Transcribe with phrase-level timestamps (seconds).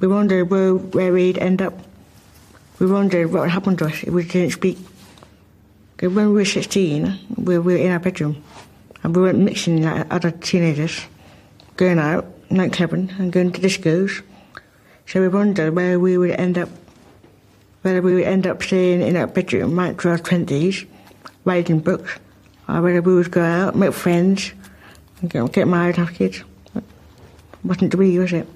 [0.00, 1.74] We wondered where, where we'd end up.
[2.78, 4.78] We wondered what would happen to us if we didn't speak.
[5.96, 8.36] 'Cause when we were 16, we were in our bedroom.
[9.02, 11.00] And we weren't mixing like other teenagers,
[11.76, 14.20] going out, nightclubbing, and going to discos.
[15.06, 16.68] So we wondered where we would end up.
[17.82, 20.84] Whether we would end up staying in our bedroom right through our 20s,
[21.44, 22.18] writing books,
[22.68, 24.52] or whether we would go out, make friends,
[25.22, 26.42] and get, married, have kids.
[27.62, 28.46] Wasn't to be, was it?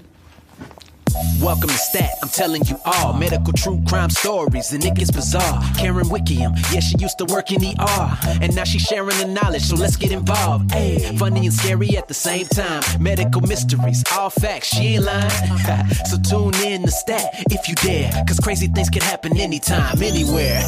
[1.41, 5.63] Welcome to Stat, I'm telling you all medical true crime stories, and it gets bizarre.
[5.79, 9.63] Karen Wickham, yeah, she used to work in ER, and now she's sharing the knowledge,
[9.63, 10.71] so let's get involved.
[10.71, 12.83] Hey, funny and scary at the same time.
[13.03, 15.31] Medical mysteries, all facts, she ain't lying.
[16.05, 20.63] so tune in to Stat if you dare, cause crazy things can happen anytime, anywhere.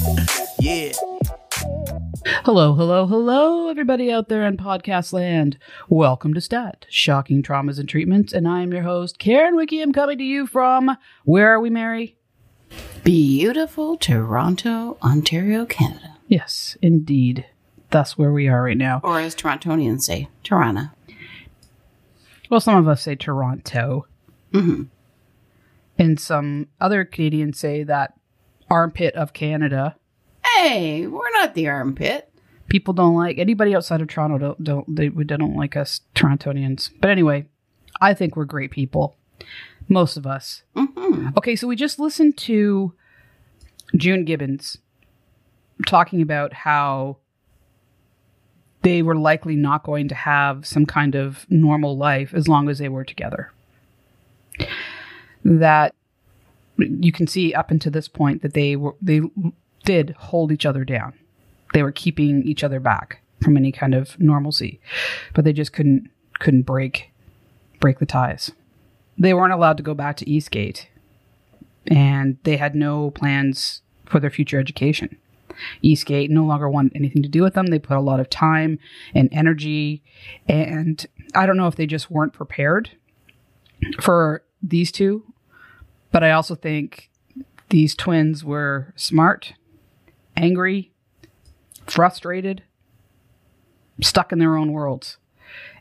[0.60, 0.92] yeah.
[2.26, 5.56] Hello, hello, hello, everybody out there in podcast land.
[5.88, 9.80] Welcome to STAT, Shocking Traumas and Treatments, and I am your host, Karen Wiki.
[9.80, 12.18] I'm coming to you from, where are we, Mary?
[13.04, 16.18] Beautiful Toronto, Ontario, Canada.
[16.28, 17.46] Yes, indeed.
[17.90, 19.00] That's where we are right now.
[19.02, 20.90] Or as Torontonians say, Toronto.
[22.50, 24.06] Well, some of us say Toronto.
[24.52, 24.88] Mhm.
[25.98, 28.12] And some other Canadians say that
[28.68, 29.96] armpit of Canada.
[30.56, 32.32] Hey, we're not the armpit.
[32.68, 34.38] People don't like anybody outside of Toronto.
[34.38, 36.90] Don't don't they, they don't like us Torontonians.
[37.00, 37.46] But anyway,
[38.00, 39.16] I think we're great people.
[39.88, 40.62] Most of us.
[40.76, 42.94] hmm Okay, so we just listened to
[43.96, 44.78] June Gibbons
[45.86, 47.16] talking about how
[48.82, 52.78] they were likely not going to have some kind of normal life as long as
[52.78, 53.52] they were together.
[55.44, 55.94] That
[56.76, 59.20] you can see up until this point that they were they
[59.90, 61.14] did hold each other down.
[61.74, 64.80] They were keeping each other back from any kind of normalcy,
[65.34, 67.12] but they just couldn't couldn't break
[67.80, 68.52] break the ties
[69.20, 70.88] they weren't allowed to go back to Eastgate
[71.86, 75.16] and they had no plans for their future education.
[75.82, 77.66] Eastgate no longer wanted anything to do with them.
[77.66, 78.78] They put a lot of time
[79.14, 80.02] and energy,
[80.48, 82.92] and I don't know if they just weren't prepared
[84.00, 85.24] for these two,
[86.12, 87.10] but I also think
[87.68, 89.52] these twins were smart,
[90.40, 90.92] angry,
[91.86, 92.62] frustrated,
[94.00, 95.18] stuck in their own worlds.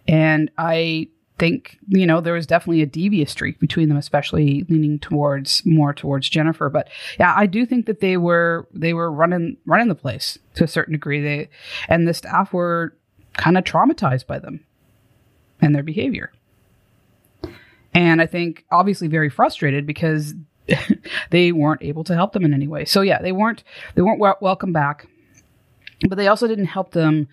[0.08, 5.00] And I think you know there was definitely a devious streak between them especially leaning
[5.00, 6.70] towards more towards jennifer.
[6.70, 10.66] But yeah i do think that they were they were running running the place to
[10.66, 11.22] a certain degree.
[11.22, 11.50] They
[11.88, 12.94] and the staff were
[13.34, 14.66] kind of traumatized by them
[15.62, 16.34] and their behavior.
[17.94, 20.36] And i think obviously very frustrated because
[21.30, 23.64] they weren't able to help them in any way so yeah they weren't
[23.96, 25.08] they weren't wel- welcome back
[26.08, 27.28] but they also didn't help them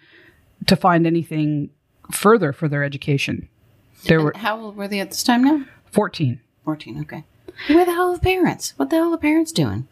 [0.66, 1.70] to find anything
[2.10, 3.48] further for their education
[4.04, 5.64] there were how old were they at this time now?
[5.90, 7.24] 14 14, okay.
[7.68, 8.74] Where the hell are the parents?
[8.76, 9.86] What the hell are the parents doing?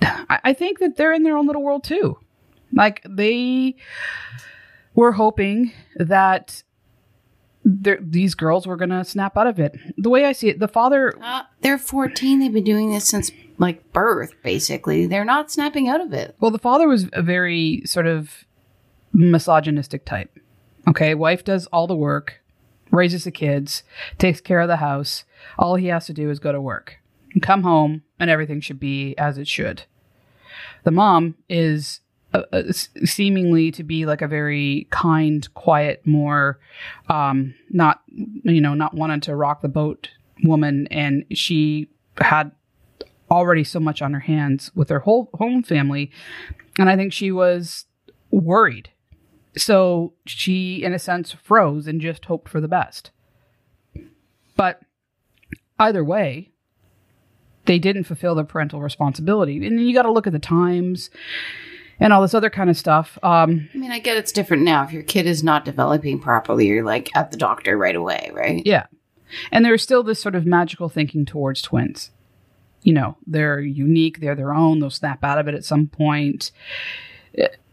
[0.00, 2.18] I, I think that they're in their own little world too.
[2.72, 3.76] Like they
[4.94, 6.62] were hoping that
[7.68, 9.76] these girls were going to snap out of it.
[9.98, 12.38] The way I see it, the father, Uh, they're 14.
[12.38, 15.06] They've been doing this since like birth, basically.
[15.06, 16.36] They're not snapping out of it.
[16.38, 18.44] well, the father was a very sort of
[19.12, 20.30] misogynistic type.
[20.88, 22.40] Okay, wife does all the work,
[22.92, 23.82] raises the kids,
[24.18, 25.24] takes care of the house.
[25.58, 26.98] All he has to do is go to work
[27.32, 29.82] and come home, and everything should be as it should.
[30.84, 32.00] The mom is
[32.34, 36.58] uh, uh, seemingly to be like a very kind, quiet, more
[37.08, 40.10] um, not you know not wanting to rock the boat
[40.44, 41.88] woman, and she
[42.18, 42.50] had
[43.30, 46.10] already so much on her hands with her whole home family,
[46.78, 47.86] and I think she was
[48.30, 48.90] worried.
[49.56, 53.10] So she, in a sense, froze and just hoped for the best.
[54.56, 54.80] But
[55.78, 56.50] either way,
[57.64, 59.66] they didn't fulfill their parental responsibility.
[59.66, 61.10] And you got to look at the times
[62.00, 63.18] and all this other kind of stuff.
[63.22, 64.84] Um, I mean, I get it's different now.
[64.84, 68.62] If your kid is not developing properly, you're like at the doctor right away, right?
[68.64, 68.86] yeah.
[69.50, 72.10] And there's still this sort of magical thinking towards twins.
[72.82, 76.52] You know, they're unique, they're their own, they'll snap out of it at some point.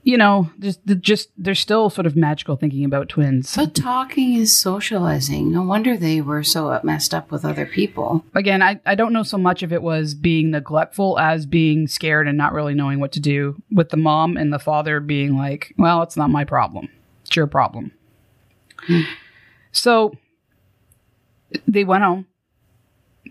[0.06, 3.56] You know, just, just there's still sort of magical thinking about twins.
[3.56, 5.52] But talking is socializing.
[5.52, 8.26] No wonder they were so messed up with other people.
[8.36, 12.28] again, I, I don't know so much if it was being neglectful as being scared
[12.28, 15.74] and not really knowing what to do with the mom and the father being like,
[15.78, 16.90] well, it's not my problem.
[17.22, 17.94] It's your problem.
[18.80, 19.02] Hmm.
[19.72, 20.18] So
[21.68, 22.28] they went home,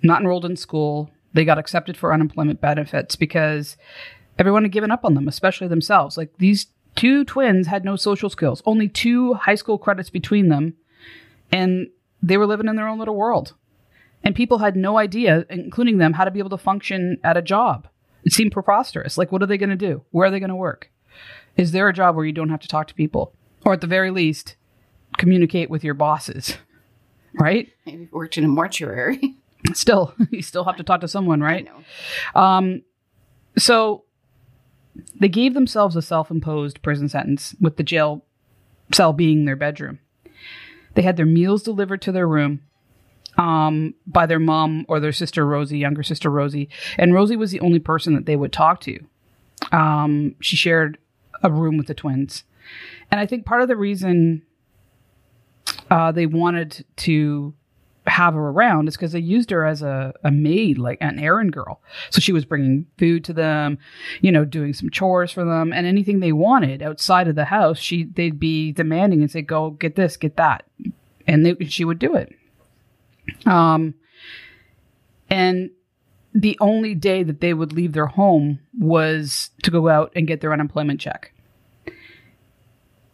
[0.02, 1.10] not enrolled in school.
[1.34, 3.76] They got accepted for unemployment benefits because
[4.38, 6.16] everyone had given up on them, especially themselves.
[6.16, 10.74] Like these two twins had no social skills, only two high school credits between them,
[11.50, 11.88] and
[12.22, 13.54] they were living in their own little world
[14.24, 17.42] And people had no idea, including them, how to be able to function at a
[17.42, 17.88] job.
[18.24, 19.18] It seemed preposterous.
[19.18, 20.04] Like, what are they going to do?
[20.12, 20.90] Where are they going to work?
[21.56, 23.34] Is there a job where you don't have to talk to people?
[23.64, 24.56] Or at the very least,
[25.18, 26.56] communicate with your bosses,
[27.34, 27.68] right?
[27.86, 29.36] Maybe worked in a mortuary.
[29.74, 31.68] Still, you still have to talk to someone, right?
[31.68, 32.40] I know.
[32.40, 32.82] Um,
[33.56, 34.04] so
[35.18, 38.24] they gave themselves a self imposed prison sentence with the jail
[38.92, 39.98] cell being their bedroom.
[40.94, 42.60] They had their meals delivered to their room
[43.38, 46.68] um, by their mom or their sister Rosie, younger sister Rosie.
[46.98, 48.98] And Rosie was the only person that they would talk to.
[49.70, 50.98] Um, she shared
[51.42, 52.44] a room with the twins.
[53.10, 54.42] And I think part of the reason
[55.90, 57.54] uh, they wanted to
[58.06, 61.52] have her around is because they used her as a, a maid, like an errand
[61.52, 61.80] girl.
[62.10, 63.78] So she was bringing food to them,
[64.20, 67.78] you know, doing some chores for them, and anything they wanted outside of the house,
[67.78, 70.64] she they'd be demanding and say, "Go get this, get that,"
[71.26, 72.34] and they, she would do it.
[73.46, 73.94] Um,
[75.30, 75.70] and
[76.34, 80.40] the only day that they would leave their home was to go out and get
[80.40, 81.32] their unemployment check.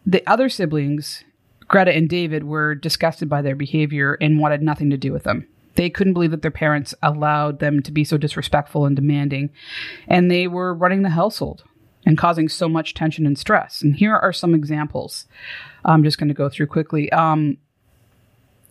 [0.07, 1.25] The other siblings,
[1.69, 5.47] Greta and David, were disgusted by their behavior and wanted nothing to do with them.
[5.75, 9.51] They couldn't believe that their parents allowed them to be so disrespectful and demanding,
[10.09, 11.63] and they were running the household
[12.05, 13.83] and causing so much tension and stress.
[13.83, 15.27] And here are some examples.
[15.85, 17.13] I'm just going to go through quickly.
[17.13, 17.59] Um,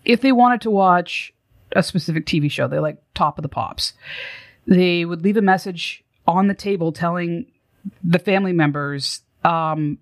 [0.04, 1.34] if they wanted to watch
[1.74, 3.94] a specific TV show, they like Top of the Pops,
[4.66, 7.46] they would leave a message on the table telling
[8.04, 9.98] the family members um,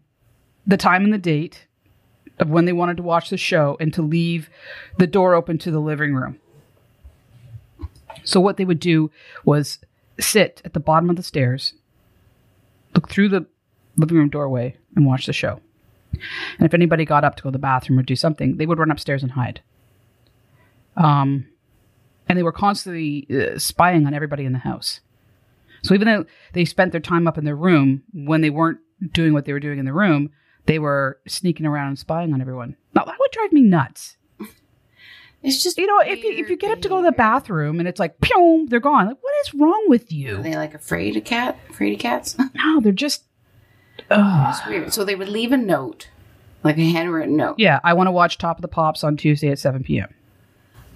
[0.66, 1.65] the time and the date
[2.40, 4.50] of when they wanted to watch the show and to leave
[4.98, 6.40] the door open to the living room.
[8.24, 9.12] So, what they would do
[9.44, 9.80] was
[10.20, 11.74] sit at the bottom of the stairs,
[12.94, 13.46] look through the
[13.98, 15.62] living room doorway, and watch the show.
[16.58, 18.80] And if anybody got up to go to the bathroom or do something, they would
[18.80, 19.62] run upstairs and hide.
[20.96, 21.48] Um,
[22.28, 25.02] and they were constantly uh, spying on everybody in the house.
[25.84, 28.80] So even though they spent their time up in their room, when they weren't
[29.12, 30.32] doing what they were doing in the room,
[30.66, 32.76] they were sneaking around and spying on everyone.
[32.94, 34.18] Now that would drive me nuts.
[35.44, 37.78] It's just You know, if you if you get up to go to the bathroom
[37.80, 39.06] and it's like, pew, they're gone.
[39.08, 40.40] Like, what is wrong with you?
[40.40, 41.60] Are they like afraid of cat?
[41.70, 42.36] Afraid of cats?
[42.56, 43.26] No, they're just.
[44.10, 44.56] Ugh.
[44.58, 44.92] It's weird.
[44.94, 46.10] So they would leave a note,
[46.64, 47.60] like a handwritten note.
[47.60, 50.14] Yeah, I want to watch Top of the Pops on Tuesday at 7 p.m.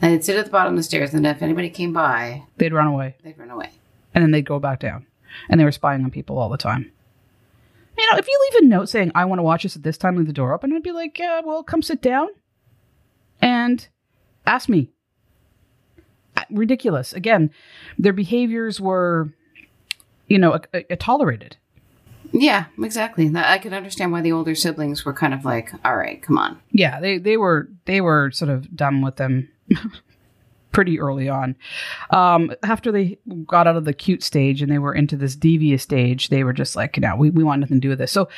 [0.01, 2.73] And they'd sit at the bottom of the stairs, and if anybody came by, They'd
[2.73, 3.69] run away they'd run away.
[4.15, 5.05] and then they'd go back down.
[5.49, 6.91] And they were spying on people all the time.
[7.99, 9.97] You know, if you leave a note saying, I want to watch this at this
[9.97, 12.29] time, leave the door open, I'd be like, yeah, well, come sit down
[13.41, 13.85] and
[14.47, 14.89] ask me.
[16.49, 17.11] Ridiculous.
[17.11, 17.51] Again,
[17.97, 19.33] their behaviors were,
[20.27, 21.57] you know, uh, uh, tolerated.
[22.31, 23.29] Yeah, exactly.
[23.35, 26.59] I could understand why the older siblings were kind of like, "All right, come on."
[26.71, 29.49] yeah they they were they were sort of done with them
[30.71, 31.55] pretty early on
[32.11, 35.81] um after they got out of the cute stage and they were into this devious
[35.83, 38.29] stage they were just like no we, we want nothing to do with this so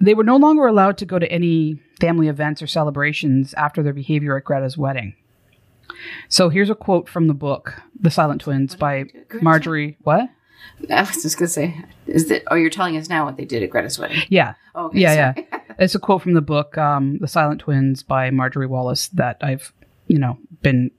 [0.00, 3.92] they were no longer allowed to go to any family events or celebrations after their
[3.92, 5.14] behavior at greta's wedding
[6.28, 9.96] so here's a quote from the book the silent twins by do at Greta's marjorie
[10.02, 10.28] what
[10.90, 11.76] I was just gonna say,
[12.06, 12.44] is that?
[12.50, 14.22] Oh, you're telling us now what they did at Greta's wedding?
[14.28, 15.48] yeah Oh, okay, yeah, sorry.
[15.52, 15.58] yeah.
[15.78, 19.72] It's a quote from the book, um, "The Silent Twins" by Marjorie Wallace that I've,
[20.06, 20.90] you know, been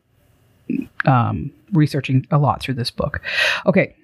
[1.06, 3.22] um, researching a lot through this book.
[3.66, 3.96] Okay.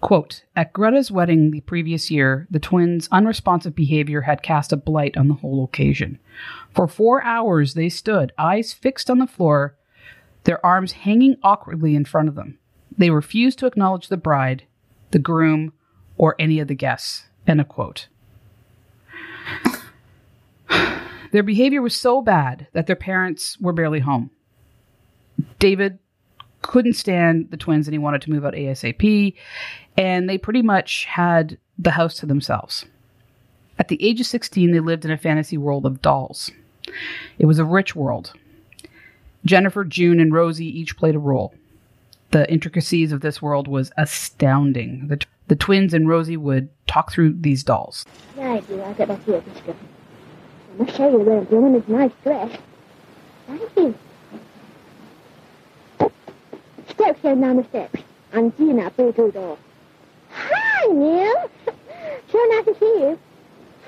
[0.00, 5.16] Quote At Greta's wedding the previous year, the twins' unresponsive behavior had cast a blight
[5.16, 6.18] on the whole occasion.
[6.74, 9.76] For four hours they stood, eyes fixed on the floor,
[10.44, 12.58] their arms hanging awkwardly in front of them.
[12.96, 14.64] They refused to acknowledge the bride,
[15.10, 15.74] the groom,
[16.16, 17.24] or any of the guests.
[17.46, 18.08] End of quote.
[21.32, 24.30] Their behavior was so bad that their parents were barely home.
[25.58, 25.98] David
[26.62, 29.34] couldn't stand the twins and he wanted to move out ASAP,
[29.96, 32.84] and they pretty much had the house to themselves.
[33.78, 36.50] At the age of 16, they lived in a fantasy world of dolls.
[37.38, 38.34] It was a rich world.
[39.44, 41.54] Jennifer, June, and Rosie each played a role.
[42.30, 45.08] The intricacies of this world was astounding.
[45.08, 48.04] The, the twins and Rosie would talk through these dolls.
[48.36, 49.42] Right, dear, I'll get back to you.
[49.66, 52.56] I must show you the woman's nice dress.
[53.46, 53.94] Thank you.
[57.00, 58.02] Steps going down the steps.
[58.34, 59.56] I'm seeing that through door.
[60.32, 61.50] Hi, Neil.
[62.30, 63.18] Sure nice to see you.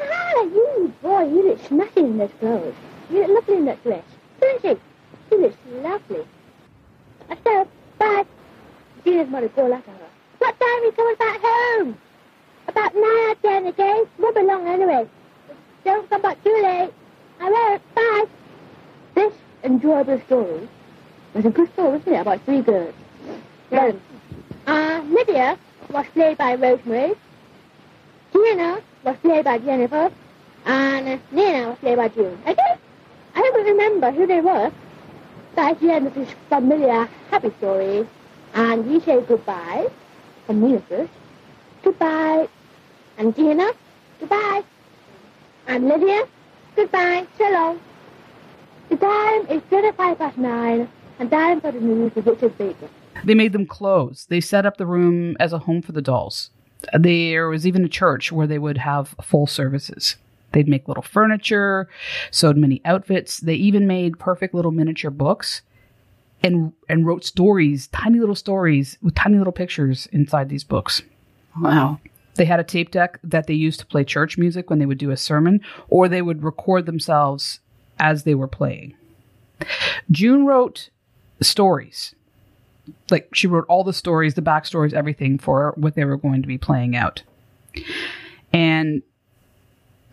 [0.00, 0.94] Hi, you.
[1.02, 2.74] Boy, you look smashing in those clothes.
[3.10, 4.02] You look lovely in that dress.
[4.40, 4.80] Don't you?
[5.28, 6.24] She looks lovely.
[7.28, 7.68] Let's go.
[7.98, 8.24] Bye.
[9.04, 10.08] Gina's mother called after her.
[10.38, 11.98] What time are you coming back home?
[12.66, 14.04] About nine ten, okay?
[14.20, 15.06] Won't be long anyway.
[15.84, 16.90] Don't come back too late.
[17.40, 17.94] I won't.
[17.94, 18.24] Bye.
[19.14, 20.66] This enjoyable story
[21.34, 22.94] was a good story, wasn't it, about three girls?
[23.72, 24.00] Then,
[24.66, 25.58] uh, Lydia
[25.90, 27.14] was played by Rosemary.
[28.30, 30.12] Gina was played by Jennifer.
[30.66, 32.38] And Nina was played by June.
[32.44, 32.58] Don't,
[33.34, 34.70] I don't remember who they were.
[35.54, 38.06] But of this familiar happy story,
[38.54, 39.86] and we say goodbye
[40.46, 41.12] from Nina first.
[41.82, 42.48] Goodbye.
[43.16, 43.70] And Gina,
[44.20, 44.62] goodbye.
[45.66, 46.26] And Lydia,
[46.76, 47.26] goodbye.
[47.38, 47.80] So long.
[48.90, 50.88] The time is 25 past nine,
[51.18, 52.88] and time for the news with Richard Baker.
[53.24, 54.26] They made them clothes.
[54.28, 56.50] They set up the room as a home for the dolls.
[56.98, 60.16] There was even a church where they would have full services.
[60.52, 61.88] They'd make little furniture,
[62.30, 63.38] sewed many outfits.
[63.38, 65.62] They even made perfect little miniature books
[66.42, 71.02] and and wrote stories, tiny little stories with tiny little pictures inside these books.
[71.60, 72.00] Wow.
[72.34, 74.98] They had a tape deck that they used to play church music when they would
[74.98, 77.60] do a sermon, or they would record themselves
[77.98, 78.94] as they were playing.
[80.10, 80.88] June wrote
[81.40, 82.14] stories.
[83.10, 86.48] Like she wrote all the stories, the backstories, everything for what they were going to
[86.48, 87.22] be playing out.
[88.52, 89.02] And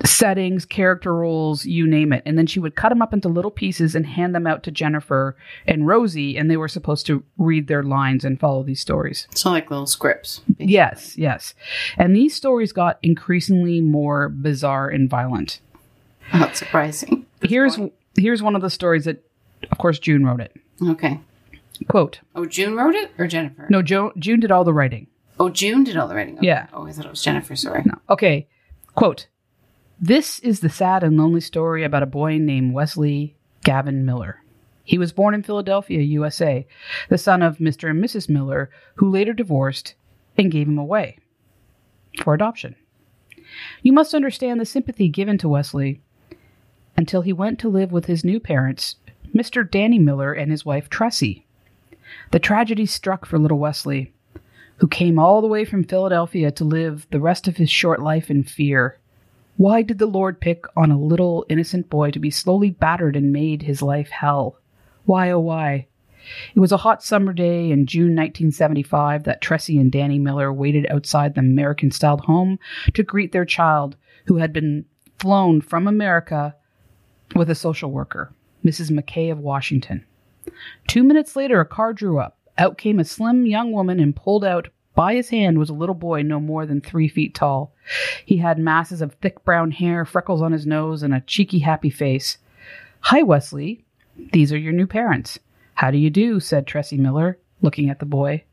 [0.05, 2.23] settings, character roles, you name it.
[2.25, 4.71] And then she would cut them up into little pieces and hand them out to
[4.71, 5.35] Jennifer
[5.67, 9.27] and Rosie, and they were supposed to read their lines and follow these stories.
[9.35, 10.41] So like little scripts.
[10.57, 11.53] Yes, yes.
[11.97, 15.59] And these stories got increasingly more bizarre and violent.
[16.33, 17.25] Not surprising.
[17.41, 17.79] Here's
[18.15, 19.23] here's one of the stories that
[19.71, 20.55] of course June wrote it.
[20.81, 21.19] Okay.
[21.87, 22.19] Quote.
[22.35, 23.67] Oh, June wrote it or Jennifer?
[23.69, 25.07] No, jo- June did all the writing.
[25.39, 26.37] Oh, June did all the writing.
[26.37, 26.47] Okay.
[26.47, 26.67] Yeah.
[26.73, 27.55] Oh, I thought it was Jennifer.
[27.55, 27.83] Sorry.
[27.85, 27.93] No.
[28.09, 28.47] Okay.
[28.95, 29.27] Quote.
[30.01, 34.41] This is the sad and lonely story about a boy named Wesley Gavin Miller.
[34.83, 36.65] He was born in Philadelphia, USA,
[37.09, 37.89] the son of Mr.
[37.89, 38.27] and Mrs.
[38.29, 39.95] Miller, who later divorced
[40.37, 41.19] and gave him away
[42.23, 42.75] for adoption.
[43.83, 46.01] You must understand the sympathy given to Wesley
[46.97, 48.95] until he went to live with his new parents,
[49.33, 49.69] Mr.
[49.69, 51.43] Danny Miller and his wife Tressie.
[52.31, 54.13] The tragedy struck for little Wesley,
[54.77, 58.29] who came all the way from Philadelphia to live the rest of his short life
[58.29, 58.97] in fear.
[59.57, 63.33] Why did the Lord pick on a little innocent boy to be slowly battered and
[63.33, 64.57] made his life hell?
[65.05, 65.87] Why, oh, why?
[66.55, 70.85] It was a hot summer day in June 1975 that Tressie and Danny Miller waited
[70.89, 72.59] outside the American styled home
[72.93, 74.85] to greet their child, who had been
[75.17, 76.55] flown from America
[77.35, 78.31] with a social worker,
[78.63, 78.91] Mrs.
[78.91, 80.05] McKay of Washington.
[80.87, 82.37] Two minutes later, a car drew up.
[82.57, 85.95] Out came a slim young woman and pulled out by his hand was a little
[85.95, 87.73] boy no more than three feet tall.
[88.25, 91.89] He had masses of thick brown hair, freckles on his nose, and a cheeky, happy
[91.89, 92.37] face.
[93.01, 93.85] Hi, Wesley.
[94.33, 95.39] These are your new parents.
[95.75, 96.41] How do you do?
[96.41, 98.43] said Tressie Miller, looking at the boy.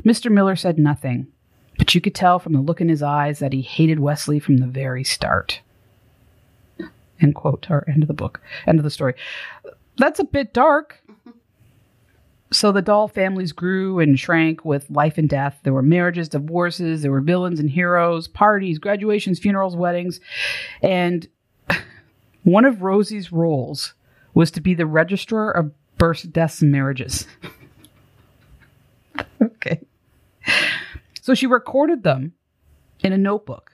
[0.00, 0.30] Mr.
[0.30, 1.26] Miller said nothing,
[1.78, 4.58] but you could tell from the look in his eyes that he hated Wesley from
[4.58, 5.62] the very start.
[7.20, 9.14] End quote, or end of the book, end of the story.
[9.96, 11.02] That's a bit dark.
[12.50, 15.60] So the doll families grew and shrank with life and death.
[15.64, 20.20] There were marriages, divorces, there were villains and heroes, parties, graduations, funerals, weddings.
[20.82, 21.28] And
[22.44, 23.94] one of Rosie's roles
[24.32, 27.26] was to be the registrar of births, deaths, and marriages.
[29.42, 29.80] okay.
[31.20, 32.32] So she recorded them
[33.00, 33.72] in a notebook.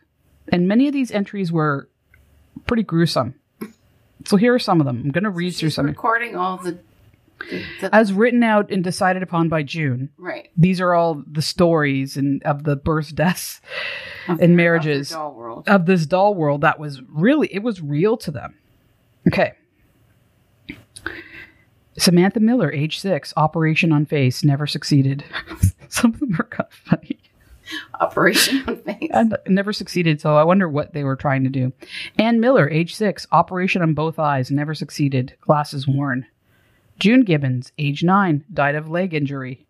[0.51, 1.89] And many of these entries were
[2.67, 3.35] pretty gruesome.
[4.25, 5.03] So here are some of them.
[5.05, 5.87] I'm going to read through some.
[5.87, 6.79] recording all the
[7.93, 10.11] As written out and decided upon by June.
[10.19, 13.61] right These are all the stories and of the births, deaths,
[14.29, 15.11] of and their- marriages.
[15.13, 15.69] of their doll world.
[15.69, 18.55] of this doll world that was really it was real to them.
[19.29, 19.53] Okay.
[21.97, 25.25] Samantha Miller, age six, operation on face, never succeeded.
[25.89, 27.21] Some of them are kind of funny.
[28.01, 29.11] Operation on face.
[29.13, 31.73] And never succeeded, so I wonder what they were trying to do.
[32.19, 36.27] Ann Miller, age six, operation on both eyes, never succeeded, glasses worn.
[36.99, 39.67] June Gibbons, age nine, died of leg injury.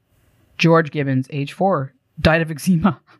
[0.58, 3.00] George Gibbons, age four, died of eczema.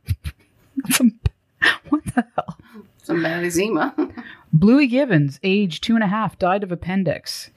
[1.88, 2.58] What the hell?
[3.02, 3.94] Some bad eczema.
[4.52, 7.50] Bluey Gibbons, age two and a half, died of appendix.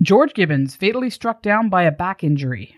[0.00, 2.76] George Gibbons, fatally struck down by a back injury.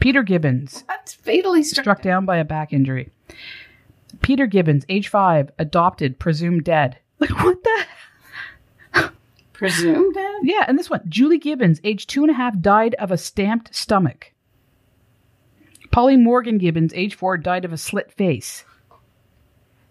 [0.00, 1.84] Peter Gibbons, That's fatally struck.
[1.84, 3.10] struck down by a back injury.
[4.20, 6.98] Peter Gibbons, age five, adopted, presumed dead.
[7.20, 7.84] Like, what the?
[9.58, 10.34] Presumed dead.
[10.44, 13.74] Yeah, and this one, Julie Gibbons, age two and a half, died of a stamped
[13.74, 14.32] stomach.
[15.90, 18.64] Polly Morgan Gibbons, age four, died of a slit face.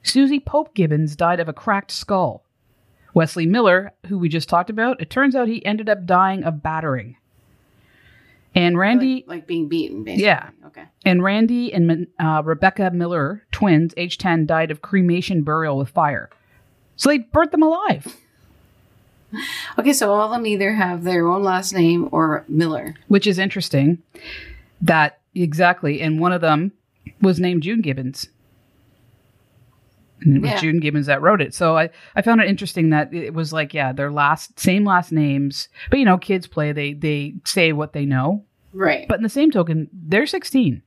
[0.03, 2.43] Susie Pope Gibbons died of a cracked skull.
[3.13, 6.63] Wesley Miller, who we just talked about, it turns out he ended up dying of
[6.63, 7.17] battering.
[8.55, 10.23] And Randy, Like, like being beaten, basically.
[10.25, 10.49] Yeah.
[10.67, 10.85] Okay.
[11.05, 16.29] and Randy and uh, Rebecca Miller, twins, age 10, died of cremation burial with fire.
[16.95, 18.15] So they burnt them alive.
[19.79, 22.95] Okay, so all of them either have their own last name or Miller.
[23.07, 23.99] which is interesting.
[24.81, 26.71] That exactly, and one of them
[27.21, 28.27] was named June Gibbons.
[30.21, 30.59] And it was Yeah.
[30.59, 31.53] June Gibbons that wrote it.
[31.53, 35.11] So I, I found it interesting that it was like, yeah, their last same last
[35.11, 35.69] names.
[35.91, 38.45] But you know, kids play, they they say what they know.
[38.73, 39.07] Right.
[39.07, 40.81] But in the same token, they're 16.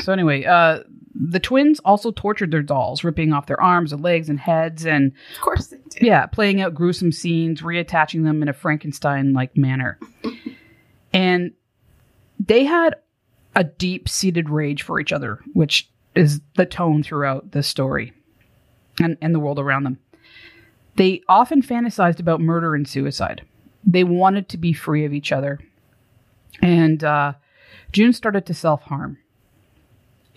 [0.00, 0.80] So anyway, uh
[1.20, 5.12] the twins also tortured their dolls, ripping off their arms and legs and heads and
[5.34, 6.02] of course they did.
[6.02, 9.98] yeah, playing out gruesome scenes, reattaching them in a Frankenstein like manner.
[11.12, 11.52] and
[12.38, 12.96] they had
[13.56, 18.12] a deep seated rage for each other, which is the tone throughout the story
[19.00, 19.98] and, and the world around them.
[20.96, 23.42] They often fantasized about murder and suicide.
[23.84, 25.58] They wanted to be free of each other.
[26.60, 27.34] And uh,
[27.92, 29.18] June started to self harm.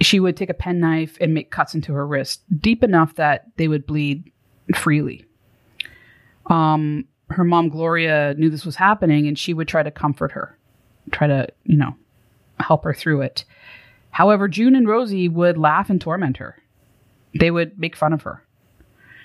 [0.02, 3.68] She would take a penknife and make cuts into her wrist, deep enough that they
[3.68, 4.32] would bleed
[4.76, 5.26] freely.
[6.48, 10.58] Um, her mom Gloria knew this was happening, and she would try to comfort her,
[11.12, 11.96] try to you know
[12.60, 13.46] help her through it.
[14.10, 16.58] However, June and Rosie would laugh and torment her.
[17.40, 18.46] They would make fun of her.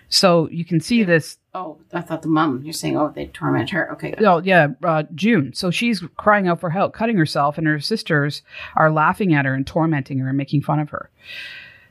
[0.08, 1.38] So you can see this.
[1.56, 2.60] Oh, I thought the mom.
[2.62, 3.90] You're saying, oh, they torment her.
[3.92, 4.14] Okay.
[4.18, 5.54] Oh yeah, uh, June.
[5.54, 8.42] So she's crying out for help, cutting herself, and her sisters
[8.74, 11.10] are laughing at her and tormenting her and making fun of her.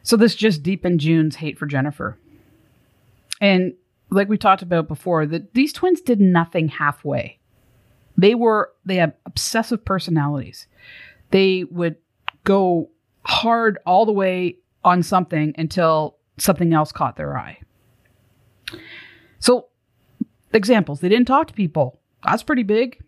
[0.04, 2.16] So this just deepened June's hate for Jennifer.
[3.42, 3.74] And
[4.12, 7.40] like we talked about before, that these twins did nothing halfway.
[8.18, 10.68] They were they have obsessive personalities.
[11.32, 11.96] They would
[12.44, 12.92] go
[13.26, 17.58] hard all the way on something until something else caught their eye.
[19.46, 19.68] So,
[20.54, 22.00] examples, they didn't talk to people.
[22.24, 23.00] That's pretty big.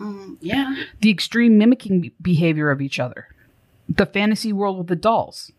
[0.00, 0.74] Mm, yeah.
[1.02, 3.28] The extreme mimicking behavior of each other.
[3.88, 5.52] The fantasy world with the dolls.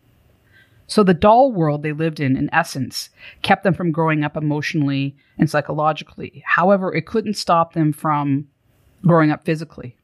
[0.86, 3.08] So, the doll world they lived in, in essence,
[3.40, 6.42] kept them from growing up emotionally and psychologically.
[6.44, 8.48] However, it couldn't stop them from
[9.06, 9.96] growing up physically.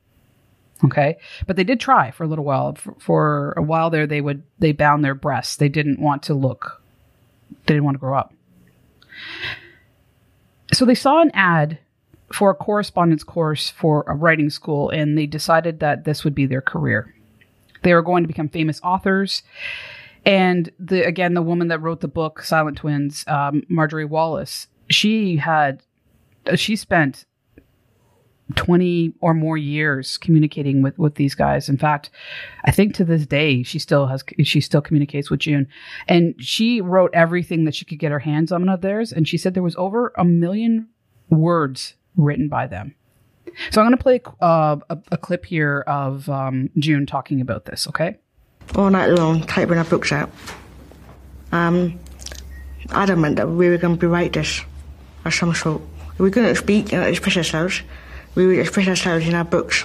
[0.83, 2.75] Okay, but they did try for a little while.
[2.75, 5.57] For, for a while there, they would they bound their breasts.
[5.57, 6.83] They didn't want to look.
[7.67, 8.33] They didn't want to grow up.
[10.73, 11.79] So they saw an ad
[12.33, 16.47] for a correspondence course for a writing school, and they decided that this would be
[16.47, 17.15] their career.
[17.83, 19.43] They were going to become famous authors.
[20.25, 25.37] And the again, the woman that wrote the book Silent Twins, um, Marjorie Wallace, she
[25.37, 25.83] had
[26.55, 27.25] she spent
[28.57, 31.69] 20 or more years communicating with with these guys.
[31.69, 32.11] In fact
[32.65, 35.67] i think to this day she still has she still communicates with june.
[36.09, 39.13] And she wrote everything that she could get her hands on of theirs.
[39.13, 40.89] And she said there was over a million
[41.29, 42.95] words written by them.
[43.71, 47.65] So i'm going to play uh, a, a clip here of um, june talking about
[47.65, 48.19] this okay?
[48.75, 50.31] All night long typing our books out.
[51.51, 52.01] Um,
[52.91, 54.63] adamant that we were going to be writers
[55.25, 55.83] of some sort.
[56.19, 57.83] We couldn't speak and express ourselves,
[58.35, 59.85] we would express ourselves in our books.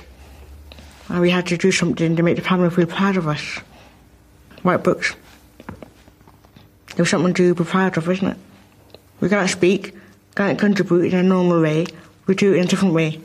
[1.10, 3.60] And we had to do something to make the family feel proud of us.
[4.64, 5.16] Write books.
[6.96, 8.38] There was something to be proud of, isn't it?
[9.20, 9.96] We can't speak,
[10.36, 11.86] can't contribute in a normal way.
[12.26, 13.22] We do it in a different way.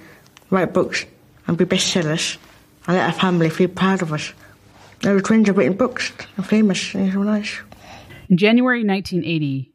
[0.51, 1.05] Write books
[1.47, 2.37] and be bestsellers
[2.87, 4.33] and let our family feel proud of us.
[5.03, 7.59] Now the twins have written books and famous and so nice.
[8.29, 9.72] In January 1980,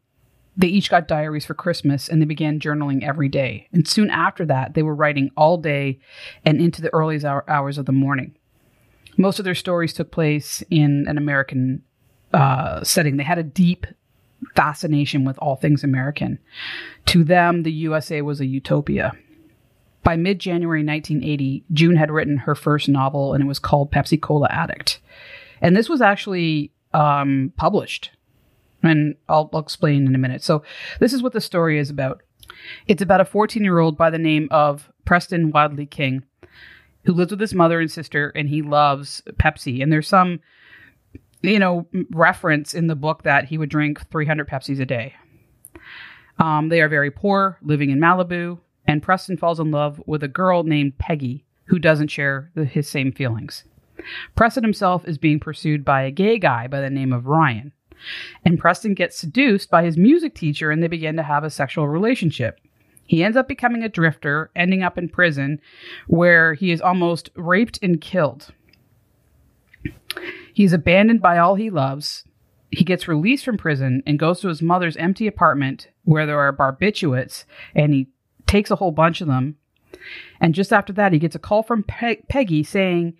[0.58, 3.68] they each got diaries for Christmas and they began journaling every day.
[3.72, 6.00] And soon after that, they were writing all day
[6.44, 8.34] and into the hour- hours of the morning.
[9.16, 11.82] Most of their stories took place in an American
[12.34, 13.16] uh, setting.
[13.16, 13.86] They had a deep
[14.56, 16.40] fascination with all things American.
[17.06, 19.12] To them, the USA was a utopia.
[20.02, 24.20] By mid January 1980, June had written her first novel and it was called Pepsi
[24.20, 25.00] Cola Addict.
[25.60, 28.10] And this was actually um, published.
[28.82, 30.42] And I'll, I'll explain in a minute.
[30.42, 30.62] So,
[31.00, 32.22] this is what the story is about.
[32.86, 36.24] It's about a 14 year old by the name of Preston Wadley King
[37.04, 39.82] who lives with his mother and sister and he loves Pepsi.
[39.82, 40.40] And there's some,
[41.40, 45.14] you know, reference in the book that he would drink 300 Pepsis a day.
[46.38, 50.28] Um, they are very poor, living in Malibu, and Preston falls in love with a
[50.28, 53.64] girl named Peggy who doesn't share the, his same feelings.
[54.36, 57.72] Preston himself is being pursued by a gay guy by the name of Ryan.
[58.44, 61.88] And Preston gets seduced by his music teacher and they begin to have a sexual
[61.88, 62.60] relationship.
[63.06, 65.60] He ends up becoming a drifter, ending up in prison
[66.06, 68.52] where he is almost raped and killed.
[70.52, 72.24] He's abandoned by all he loves.
[72.70, 76.52] He gets released from prison and goes to his mother's empty apartment where there are
[76.52, 78.08] barbiturates and he
[78.46, 79.56] takes a whole bunch of them.
[80.40, 83.14] And just after that, he gets a call from Pe- Peggy saying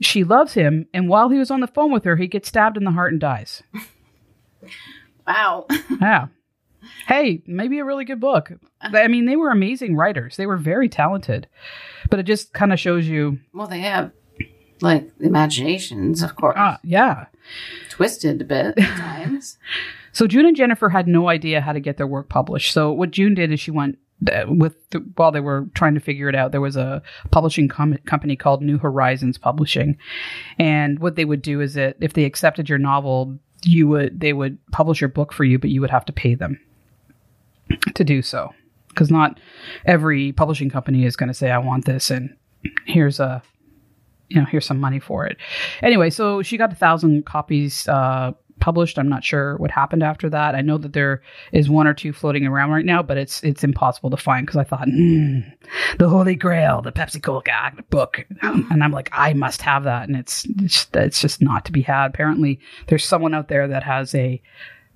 [0.00, 0.86] she loves him.
[0.92, 3.12] And while he was on the phone with her, he gets stabbed in the heart
[3.12, 3.62] and dies.
[5.26, 5.66] Wow.
[6.00, 6.28] Yeah.
[7.06, 8.52] hey, maybe a really good book.
[8.80, 10.36] I mean, they were amazing writers.
[10.36, 11.48] They were very talented.
[12.08, 14.12] But it just kind of shows you, Well, they have
[14.80, 17.26] like imaginations, of course, ah, yeah.
[17.90, 19.58] twisted a bit at times.
[20.12, 22.72] So June and Jennifer had no idea how to get their work published.
[22.72, 23.98] So what June did is she went
[24.32, 26.52] uh, with the, while they were trying to figure it out.
[26.52, 29.96] There was a publishing com- company called New Horizons Publishing,
[30.58, 34.32] and what they would do is that if they accepted your novel, you would they
[34.32, 36.60] would publish your book for you, but you would have to pay them
[37.94, 38.52] to do so.
[38.88, 39.38] Because not
[39.84, 42.34] every publishing company is going to say I want this and
[42.86, 43.42] here's a
[44.28, 45.36] you know here's some money for it.
[45.82, 48.98] Anyway so she got a thousand copies uh published.
[48.98, 50.54] I'm not sure what happened after that.
[50.54, 53.64] I know that there is one or two floating around right now but it's it's
[53.64, 55.42] impossible to find because i thought mm,
[55.98, 57.42] the holy grail the pepsi cola
[57.90, 58.24] book.
[58.42, 60.08] And i'm like i must have that.
[60.08, 62.06] And it's it's, it's just not to be had.
[62.06, 64.40] Apparently there's someone out there that has a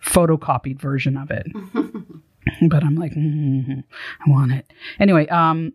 [0.02, 1.46] photocopied version of it.
[2.68, 3.84] But i'm like mm,
[4.26, 4.72] i want it.
[4.98, 5.72] Anyway um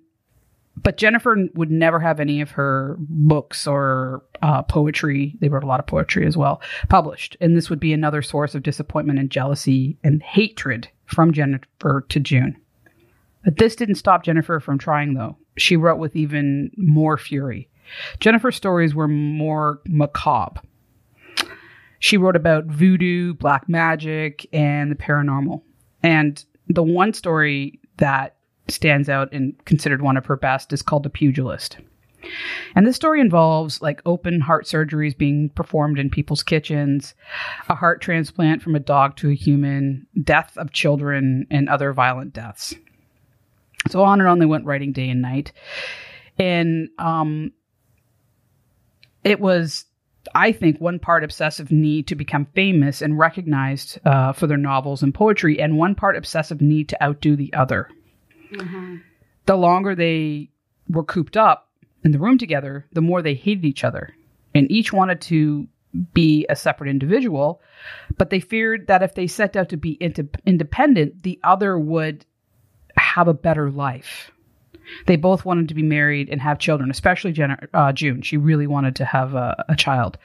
[0.84, 5.36] but Jennifer would never have any of her books or uh, poetry.
[5.40, 7.36] They wrote a lot of poetry as well, published.
[7.42, 12.20] And this would be another source of disappointment and jealousy and hatred from Jennifer to
[12.20, 12.56] June.
[13.44, 15.38] But this didn't stop Jennifer from trying, though.
[15.58, 17.70] She wrote with even more fury.
[18.20, 20.62] Jennifer's stories were more macabre.
[22.00, 25.62] She wrote about voodoo, black magic, and the paranormal.
[26.04, 28.37] And the one story that
[28.70, 31.78] stands out and considered one of her best is called The Pugilist.
[32.76, 37.14] And this story involves like open heart surgeries being performed in people's kitchens,
[37.70, 42.34] a heart transplant from a dog to a human, death of children, and other violent
[42.34, 42.74] deaths.
[43.90, 45.52] So on and on they went writing day and night.
[46.38, 47.52] And um,
[49.24, 49.86] it was,
[50.36, 55.04] I think, one part obsessive need to become famous and recognized uh, for their novels
[55.04, 57.90] and poetry, and one part obsessive need to outdo the other
[59.46, 60.50] the longer they
[60.90, 61.70] were cooped up
[62.04, 64.16] in the room together, the more they hated each other.
[64.54, 65.68] And each wanted to
[66.14, 67.62] be a separate individual,
[68.18, 72.26] but they feared that if they set out to be ind- independent, the other would
[72.98, 74.32] have a better life.
[75.06, 78.22] They both wanted to be married and have children, especially Jen- uh, June.
[78.22, 80.18] She really wanted to have a, a child.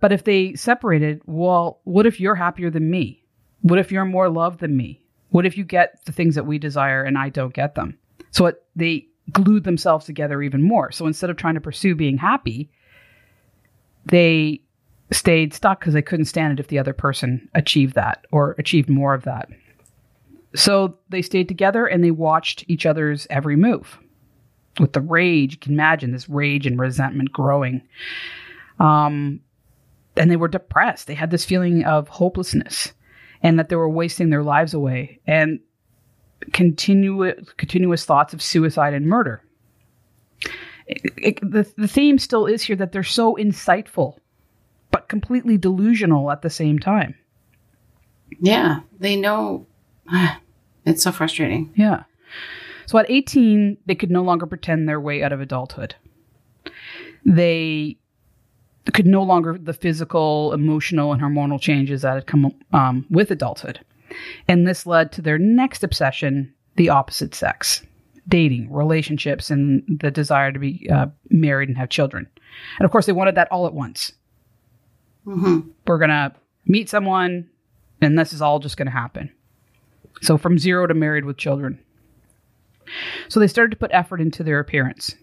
[0.00, 3.22] But if they separated, well, what if you're happier than me?
[3.62, 5.03] What if you're more loved than me?
[5.34, 7.98] What if you get the things that we desire and I don't get them?
[8.30, 10.92] So it, they glued themselves together even more.
[10.92, 12.70] So instead of trying to pursue being happy,
[14.04, 14.60] they
[15.10, 18.88] stayed stuck because they couldn't stand it if the other person achieved that or achieved
[18.88, 19.48] more of that.
[20.54, 23.98] So they stayed together and they watched each other's every move.
[24.78, 27.82] With the rage, you can imagine this rage and resentment growing.
[28.78, 29.40] Um,
[30.16, 31.08] and they were depressed.
[31.08, 32.92] They had this feeling of hopelessness
[33.44, 35.60] and that they were wasting their lives away and
[36.52, 39.42] continuous continuous thoughts of suicide and murder.
[40.86, 44.18] It, it, the, the theme still is here that they're so insightful,
[44.90, 47.14] but completely delusional at the same time.
[48.40, 49.66] Yeah, they know.
[50.86, 51.72] It's so frustrating.
[51.76, 52.02] Yeah.
[52.84, 55.94] So at 18, they could no longer pretend their way out of adulthood.
[57.24, 57.96] They
[58.92, 63.80] could no longer the physical, emotional, and hormonal changes that had come um, with adulthood.
[64.46, 67.82] And this led to their next obsession, the opposite sex
[68.26, 72.26] dating, relationships, and the desire to be uh, married and have children.
[72.78, 74.12] And of course, they wanted that all at once.
[75.26, 75.68] Mm-hmm.
[75.86, 76.32] We're going to
[76.66, 77.48] meet someone,
[78.00, 79.30] and this is all just going to happen.
[80.22, 81.78] So, from zero to married with children.
[83.28, 85.14] So, they started to put effort into their appearance.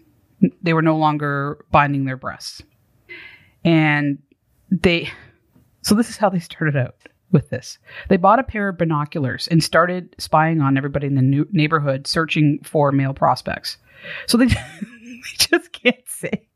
[0.62, 2.62] They were no longer binding their breasts.
[3.64, 4.18] And
[4.70, 5.10] they,
[5.82, 6.96] so this is how they started out
[7.30, 7.78] with this.
[8.08, 12.06] They bought a pair of binoculars and started spying on everybody in the new neighborhood,
[12.06, 13.78] searching for male prospects.
[14.26, 16.46] So they, they just can't say,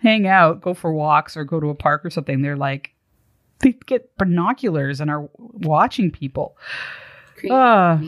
[0.00, 2.42] hang out, go for walks, or go to a park or something.
[2.42, 2.94] They're like,
[3.60, 6.56] they get binoculars and are watching people.
[7.50, 8.00] Ah.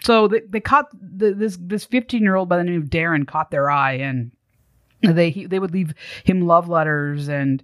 [0.00, 3.26] So they, they caught the, this this 15 year old by the name of Darren
[3.26, 4.32] caught their eye and
[5.14, 7.62] they he, they would leave him love letters and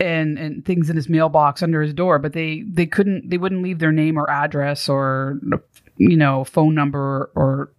[0.00, 3.62] and and things in his mailbox under his door but they they couldn't they wouldn't
[3.62, 5.38] leave their name or address or
[5.96, 7.72] you know phone number or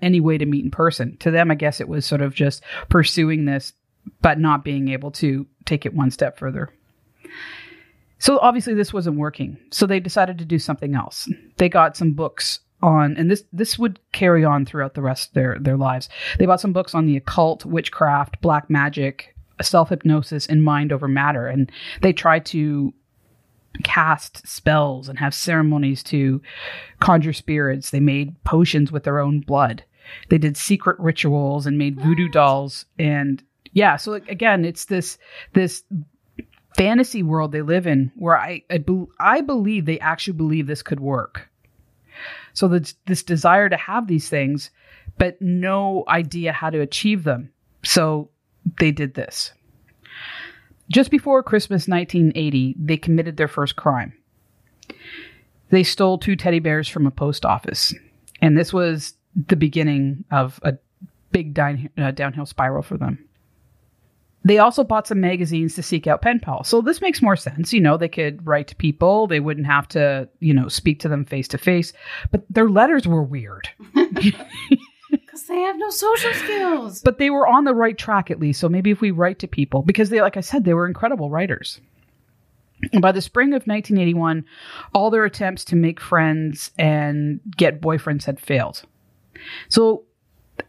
[0.00, 1.16] any way to meet in person.
[1.18, 3.72] To them i guess it was sort of just pursuing this
[4.20, 6.70] but not being able to take it one step further.
[8.18, 9.58] So obviously this wasn't working.
[9.70, 11.28] So they decided to do something else.
[11.56, 15.34] They got some books on and this this would carry on throughout the rest of
[15.34, 20.46] their their lives they bought some books on the occult witchcraft black magic self hypnosis
[20.46, 21.70] and mind over matter and
[22.02, 22.92] they tried to
[23.82, 26.40] cast spells and have ceremonies to
[27.00, 27.90] conjure spirits.
[27.90, 29.84] They made potions with their own blood.
[30.28, 32.86] They did secret rituals and made voodoo dolls.
[32.98, 33.42] And
[33.72, 35.18] yeah, so like, again, it's this
[35.54, 35.82] this
[36.76, 40.82] fantasy world they live in where I I, be- I believe they actually believe this
[40.82, 41.48] could work.
[42.54, 44.70] So this this desire to have these things,
[45.18, 47.50] but no idea how to achieve them.
[47.84, 48.30] So
[48.78, 49.52] they did this.
[50.90, 54.12] Just before Christmas 1980, they committed their first crime.
[55.70, 57.94] They stole two teddy bears from a post office.
[58.40, 60.74] And this was the beginning of a
[61.32, 63.28] big down, uh, downhill spiral for them.
[64.44, 66.68] They also bought some magazines to seek out pen pals.
[66.68, 67.72] So this makes more sense.
[67.72, 69.26] You know, they could write to people.
[69.26, 71.92] They wouldn't have to, you know, speak to them face to face.
[72.30, 73.68] But their letters were weird.
[75.10, 77.00] Because they have no social skills.
[77.02, 78.60] but they were on the right track at least.
[78.60, 81.30] So maybe if we write to people, because they, like I said, they were incredible
[81.30, 81.80] writers.
[82.92, 84.44] And by the spring of 1981,
[84.92, 88.82] all their attempts to make friends and get boyfriends had failed.
[89.68, 90.04] So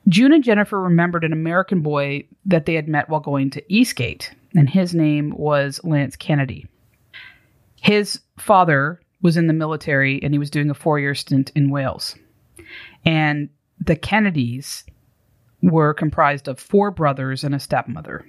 [0.07, 4.33] June and Jennifer remembered an American boy that they had met while going to Eastgate,
[4.55, 6.67] and his name was Lance Kennedy.
[7.81, 11.69] His father was in the military and he was doing a four year stint in
[11.69, 12.15] Wales.
[13.05, 14.83] And the Kennedys
[15.61, 18.25] were comprised of four brothers and a stepmother.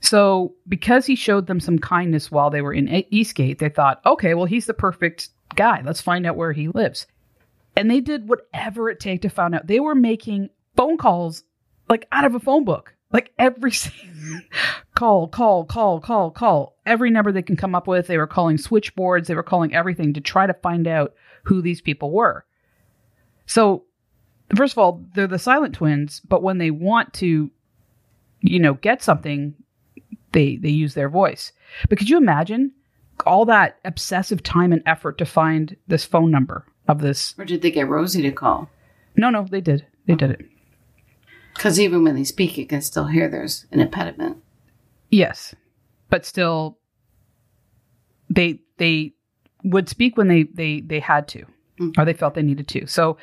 [0.00, 4.34] So, because he showed them some kindness while they were in Eastgate, they thought, okay,
[4.34, 5.82] well, he's the perfect guy.
[5.84, 7.06] Let's find out where he lives.
[7.76, 9.66] And they did whatever it take to find out.
[9.66, 11.44] They were making phone calls
[11.88, 13.72] like out of a phone book, like every
[14.94, 16.76] call, call, call, call, call.
[16.86, 18.06] Every number they can come up with.
[18.06, 19.28] They were calling switchboards.
[19.28, 22.44] They were calling everything to try to find out who these people were.
[23.46, 23.84] So,
[24.56, 27.50] first of all, they're the silent twins, but when they want to,
[28.40, 29.54] you know, get something,
[30.32, 31.52] they they use their voice.
[31.88, 32.72] But could you imagine
[33.26, 37.34] all that obsessive time and effort to find this phone number of this?
[37.38, 38.70] Or did they get Rosie to call?
[39.16, 39.86] No, no, they did.
[40.06, 40.46] They did it.
[41.54, 44.38] Because even when they speak, you can still hear there's an impediment.
[45.10, 45.54] Yes,
[46.10, 46.78] but still,
[48.28, 49.14] they they
[49.62, 51.44] would speak when they they they had to,
[51.78, 51.90] hmm.
[51.96, 52.86] or they felt they needed to.
[52.86, 53.16] So,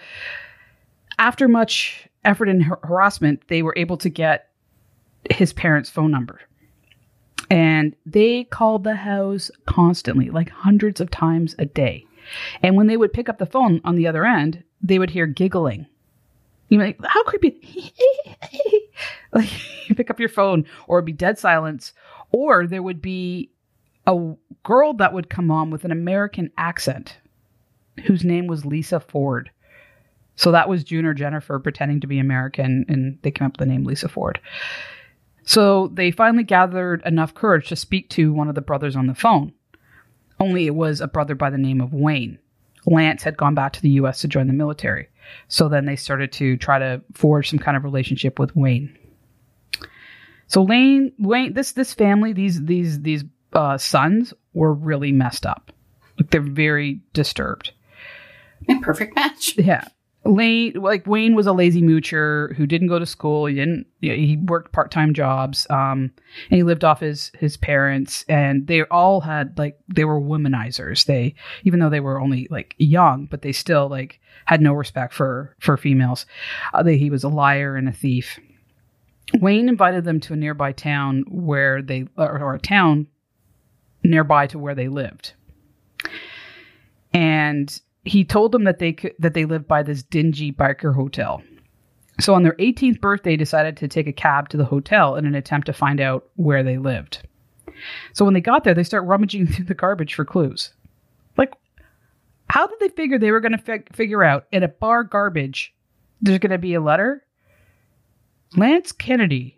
[1.19, 4.49] after much effort and har- harassment, they were able to get
[5.29, 6.39] his parents' phone number,
[7.49, 12.05] and they called the house constantly, like hundreds of times a day.
[12.61, 15.27] And when they would pick up the phone on the other end, they would hear
[15.27, 15.85] giggling.
[16.69, 17.93] You know, like how creepy!
[19.33, 19.49] like
[19.89, 21.93] you pick up your phone, or it'd be dead silence,
[22.31, 23.51] or there would be
[24.07, 27.17] a girl that would come on with an American accent,
[28.05, 29.51] whose name was Lisa Ford.
[30.35, 33.67] So that was June or Jennifer pretending to be American, and they came up with
[33.67, 34.39] the name Lisa Ford.
[35.43, 39.15] So they finally gathered enough courage to speak to one of the brothers on the
[39.15, 39.53] phone.
[40.41, 42.39] Only it was a brother by the name of Wayne.
[42.85, 45.07] Lance had gone back to the US to join the military.
[45.47, 48.97] So then they started to try to forge some kind of relationship with Wayne.
[50.47, 53.23] So Lane, Wayne, this this family, these these these
[53.53, 55.71] uh, sons were really messed up.
[56.19, 57.71] Like they're very disturbed.
[58.67, 59.57] A perfect match.
[59.57, 59.87] Yeah.
[60.23, 63.47] Lane, like Wayne was a lazy moocher who didn't go to school.
[63.47, 65.65] He didn't, he worked part-time jobs.
[65.69, 66.11] Um,
[66.49, 71.05] and he lived off his, his parents and they all had like, they were womanizers.
[71.05, 75.13] They, even though they were only like young, but they still like had no respect
[75.13, 76.27] for, for females.
[76.71, 78.39] Uh, they, he was a liar and a thief.
[79.39, 83.07] Wayne invited them to a nearby town where they, or, or a town
[84.03, 85.33] nearby to where they lived.
[87.13, 91.41] And he told them that they could, that they lived by this dingy biker hotel.
[92.19, 95.35] So on their 18th birthday, decided to take a cab to the hotel in an
[95.35, 97.27] attempt to find out where they lived.
[98.13, 100.73] So when they got there, they start rummaging through the garbage for clues.
[101.37, 101.53] Like,
[102.49, 105.73] how did they figure they were going to fig- figure out in a bar garbage
[106.21, 107.25] there's going to be a letter?
[108.55, 109.57] Lance Kennedy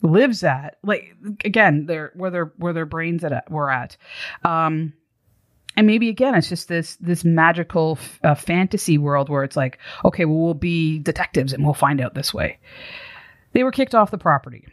[0.00, 1.14] lives at like
[1.44, 3.96] again, they're where their where their brains at were at.
[4.44, 4.94] Um,
[5.76, 9.78] and maybe again it's just this this magical f- uh, fantasy world where it's like
[10.04, 12.58] okay well we'll be detectives and we'll find out this way.
[13.52, 14.66] They were kicked off the property.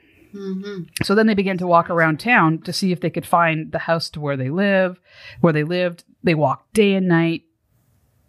[1.03, 3.79] So then they began to walk around town to see if they could find the
[3.79, 4.99] house to where they live
[5.41, 6.03] where they lived.
[6.23, 7.43] They walked day and night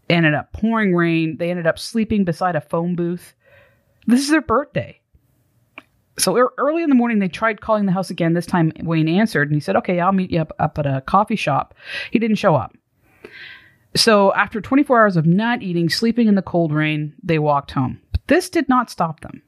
[0.09, 1.37] ended up pouring rain.
[1.39, 3.35] They ended up sleeping beside a phone booth.
[4.07, 5.00] This is their birthday
[6.21, 8.35] so ear- early in the morning, they tried calling the house again.
[8.35, 11.03] This time, Wayne answered and he said, Okay, I'll meet you up, up at a
[11.03, 11.75] coffee shop.
[12.11, 12.77] He didn't show up.
[13.97, 18.01] So after 24 hours of not eating, sleeping in the cold rain, they walked home.
[18.13, 19.43] But this did not stop them.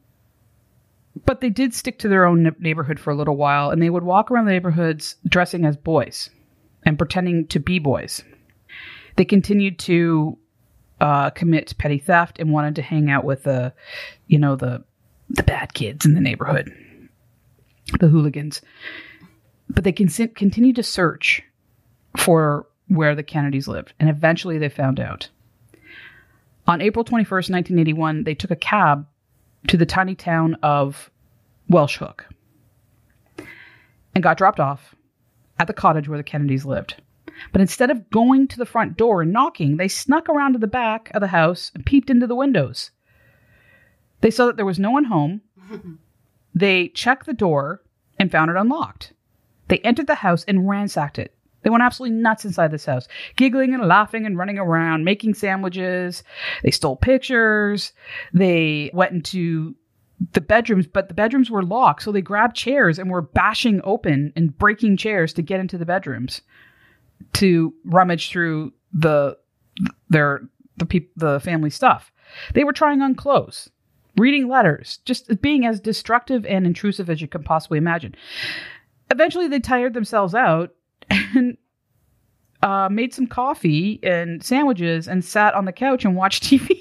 [1.27, 4.03] But they did stick to their own neighborhood for a little while and they would
[4.03, 6.31] walk around the neighborhoods dressing as boys.
[6.85, 8.25] and pretending to be boys.
[9.17, 10.37] They continued to
[11.01, 13.73] uh, commit petty theft and wanted to hang out with the,
[14.27, 14.83] you know, the
[15.33, 16.73] the bad kids in the neighborhood,
[17.99, 18.61] the hooligans.
[19.69, 21.43] But they con- continued to search
[22.17, 25.29] for where the Kennedys lived, and eventually they found out.
[26.67, 29.07] On April 21st, 1981, they took a cab
[29.69, 31.11] to the tiny town of
[31.69, 32.27] Welsh Hook
[34.15, 34.95] and got dropped off
[35.59, 37.01] at the cottage where the Kennedys lived.
[37.51, 40.67] But instead of going to the front door and knocking, they snuck around to the
[40.67, 42.91] back of the house and peeped into the windows.
[44.23, 45.43] They saw that there was no one home.
[46.55, 47.83] they checked the door
[48.19, 49.13] and found it unlocked.
[49.69, 51.35] They entered the house and ransacked it.
[51.63, 53.07] They went absolutely nuts inside this house,
[53.37, 56.25] giggling and laughing and running around, making sandwiches.
[56.63, 57.93] They stole pictures.
[58.33, 59.77] They went into
[60.33, 62.03] the bedrooms, but the bedrooms were locked.
[62.03, 65.87] So they grabbed chairs and were bashing open and breaking chairs to get into the
[65.87, 66.43] bedrooms
[67.35, 69.37] to rummage through the
[70.11, 70.43] their
[70.77, 72.13] the peop, the family stuff.
[72.55, 73.71] They were trying on clothes,
[74.17, 78.15] reading letters, just being as destructive and intrusive as you can possibly imagine.
[79.11, 80.71] Eventually, they tired themselves out
[81.11, 81.57] and
[82.63, 86.69] uh, made some coffee and sandwiches and sat on the couch and watched TV.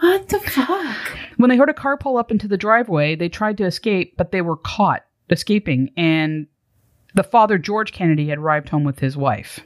[0.00, 1.18] What the fuck?
[1.36, 4.32] when they heard a car pull up into the driveway, they tried to escape, but
[4.32, 5.90] they were caught escaping.
[5.96, 6.46] And
[7.14, 9.60] the father, George Kennedy, had arrived home with his wife.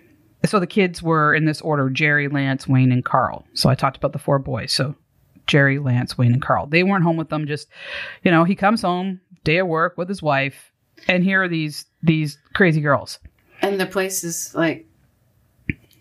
[0.46, 3.46] So the kids were in this order Jerry, Lance, Wayne, and Carl.
[3.54, 4.72] So I talked about the four boys.
[4.72, 4.94] So
[5.46, 6.66] Jerry, Lance, Wayne, and Carl.
[6.66, 7.46] They weren't home with them.
[7.46, 7.68] Just,
[8.22, 10.72] you know, he comes home, day of work with his wife,
[11.08, 13.18] and here are these these crazy girls.
[13.62, 14.86] And the place is like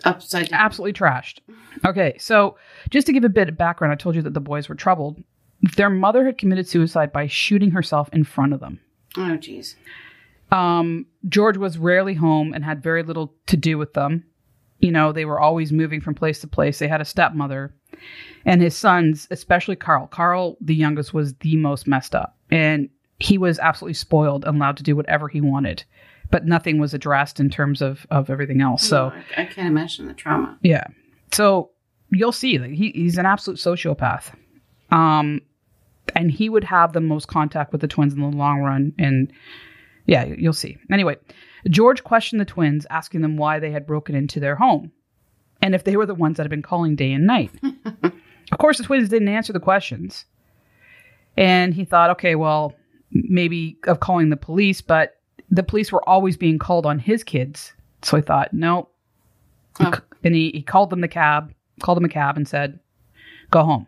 [0.05, 0.59] upside down.
[0.59, 1.39] absolutely trashed.
[1.85, 2.57] Okay, so
[2.89, 5.21] just to give a bit of background, I told you that the boys were troubled.
[5.77, 8.79] Their mother had committed suicide by shooting herself in front of them.
[9.15, 9.75] Oh, jeez.
[10.51, 14.25] Um, George was rarely home and had very little to do with them.
[14.83, 16.79] You know, they were always moving from place to place.
[16.79, 17.73] They had a stepmother,
[18.45, 20.07] and his sons, especially Carl.
[20.07, 24.75] Carl, the youngest, was the most messed up, and he was absolutely spoiled and allowed
[24.77, 25.85] to do whatever he wanted,
[26.31, 28.83] but nothing was addressed in terms of of everything else.
[28.83, 29.09] So.
[29.09, 30.57] No, I, I can't imagine the trauma.
[30.61, 30.85] Yeah.
[31.31, 31.71] So
[32.11, 34.33] you'll see like he, he's an absolute sociopath.
[34.91, 35.41] Um
[36.15, 39.31] and he would have the most contact with the twins in the long run and
[40.05, 40.77] yeah, you'll see.
[40.91, 41.17] Anyway,
[41.69, 44.91] George questioned the twins, asking them why they had broken into their home
[45.63, 47.49] and if they were the ones that had been calling day and night.
[48.03, 50.25] of course, the twins didn't answer the questions.
[51.37, 52.75] And he thought, okay, well,
[53.11, 57.71] maybe of calling the police, but the police were always being called on his kids.
[58.01, 58.89] So I thought, no.
[59.79, 59.93] Oh.
[60.25, 62.79] And he, he called them the cab, called them a cab and said,
[63.49, 63.87] go home.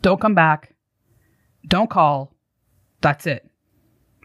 [0.00, 0.74] Don't come back.
[1.66, 2.34] Don't call.
[3.02, 3.47] That's it.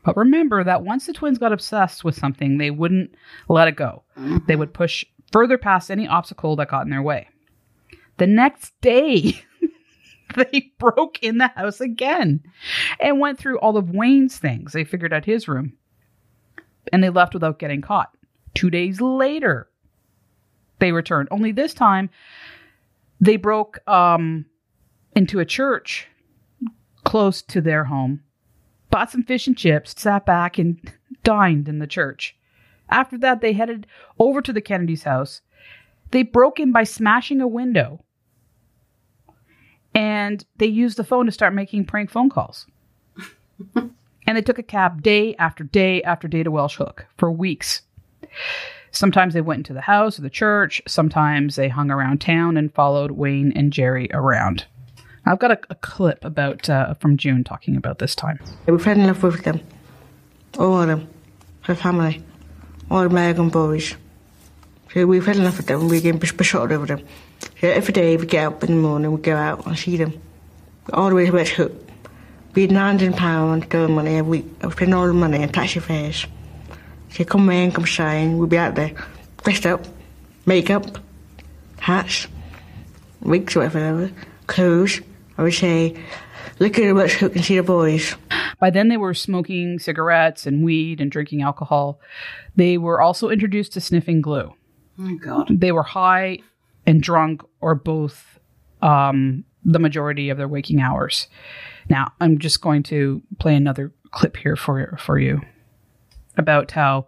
[0.04, 3.16] But remember that once the twins got obsessed with something, they wouldn't
[3.48, 4.04] let it go.
[4.48, 7.30] They would push further past any obstacle that got in their way.
[8.18, 9.42] The next day,
[10.36, 12.44] they broke in the house again
[13.00, 14.74] and went through all of Wayne's things.
[14.74, 15.78] They figured out his room
[16.92, 18.16] and they left without getting caught.
[18.54, 19.70] Two days later,
[20.80, 21.30] they returned.
[21.32, 22.10] Only this time,
[23.20, 24.46] they broke um,
[25.16, 26.08] into a church
[27.04, 28.22] close to their home,
[28.94, 30.80] bought some fish and chips, sat back, and
[31.24, 32.36] dined in the church.
[32.90, 33.88] After that, they headed
[34.20, 35.42] over to the Kennedy's house.
[36.12, 38.04] They broke in by smashing a window
[39.96, 42.68] and they used the phone to start making prank phone calls.
[43.76, 47.82] and they took a cab day after day after day to Welsh Hook for weeks.
[48.92, 50.84] Sometimes they went into the house or the church.
[50.88, 54.66] Sometimes they hung around town and followed Wayne and Jerry around.
[55.26, 58.40] I've got a, a clip about uh, from June talking about this time.
[58.68, 59.62] We fell in love with them.
[60.60, 61.08] All of them.
[61.62, 62.24] Her family.
[62.92, 63.96] All the American boys.
[64.94, 65.88] So we fell in love with them.
[65.88, 67.06] We became besotted over them.
[67.62, 70.22] So every day we get up in the morning, we go out and see them.
[70.92, 71.72] All the way to Welsh Hook.
[72.54, 74.46] We had £900 on the money every week.
[74.62, 76.28] I all the money on taxi fares.
[77.10, 78.94] So come rain, come shine, we'll be out there.
[79.44, 79.86] Dressed up,
[80.46, 81.00] makeup,
[81.80, 82.28] hats,
[83.22, 84.12] wigs, whatever,
[84.48, 85.02] clothes.
[85.38, 85.96] I would say,
[86.60, 88.16] look at the Welsh Hook and see the boys.
[88.60, 92.00] By then, they were smoking cigarettes and weed and drinking alcohol.
[92.56, 94.54] They were also introduced to sniffing glue.
[95.00, 95.48] Oh, my God.
[95.50, 96.40] They were high
[96.86, 98.40] and drunk, or both,
[98.82, 101.28] um, the majority of their waking hours.
[101.90, 105.42] Now, I'm just going to play another clip here for for you
[106.38, 107.08] about how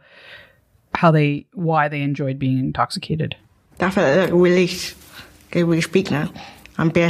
[0.94, 3.36] how they why they enjoyed being intoxicated.
[3.80, 4.96] I felt like a release.
[5.48, 6.32] Okay, we speak now
[6.78, 7.02] and be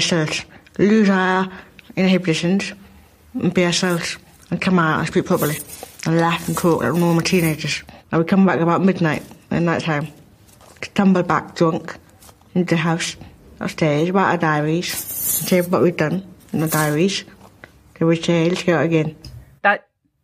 [0.77, 1.49] Lose our
[1.95, 2.73] inhibitions
[3.33, 4.17] and be ourselves
[4.51, 5.57] and come out and speak properly.
[6.05, 7.83] and laugh and talk like normal teenagers.
[8.11, 10.07] And we come back about midnight at night time.
[10.93, 11.97] Tumble back drunk
[12.53, 13.15] into the house
[13.59, 16.23] upstairs, about our diaries, And say what we've done
[16.53, 17.23] in the diaries.
[17.97, 19.15] Then we say, let's go again.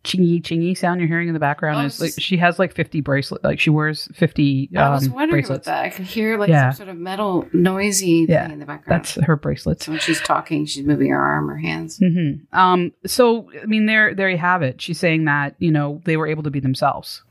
[0.04, 3.00] Chingy chingy sound you're hearing in the background Oh, is like she has like 50
[3.02, 5.68] bracelet like she wears 50 I was um, wondering bracelets.
[5.68, 5.84] about that.
[5.84, 6.70] I could hear like Yeah.
[6.70, 9.04] some sort of metal noisy Yeah, thing in the background.
[9.04, 9.86] That's her bracelets.
[9.86, 11.98] So when she's talking, she's moving her arm her hands.
[11.98, 14.80] hmm Um, so I mean, there, there you have it.
[14.80, 17.22] She's saying that you know they were able to be themselves.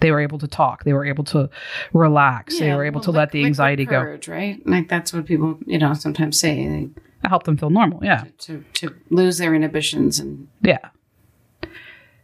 [0.00, 0.84] They were able to talk.
[0.84, 1.48] They were able to
[1.94, 2.58] relax.
[2.58, 4.02] they were able well, to let the anxiety liquid go.
[4.02, 4.60] courage, right?
[4.66, 6.90] Like that's what people, you know, sometimes say
[7.24, 8.00] Help them feel normal.
[8.04, 10.78] Yeah, they, to to lose their inhibitions and yeah.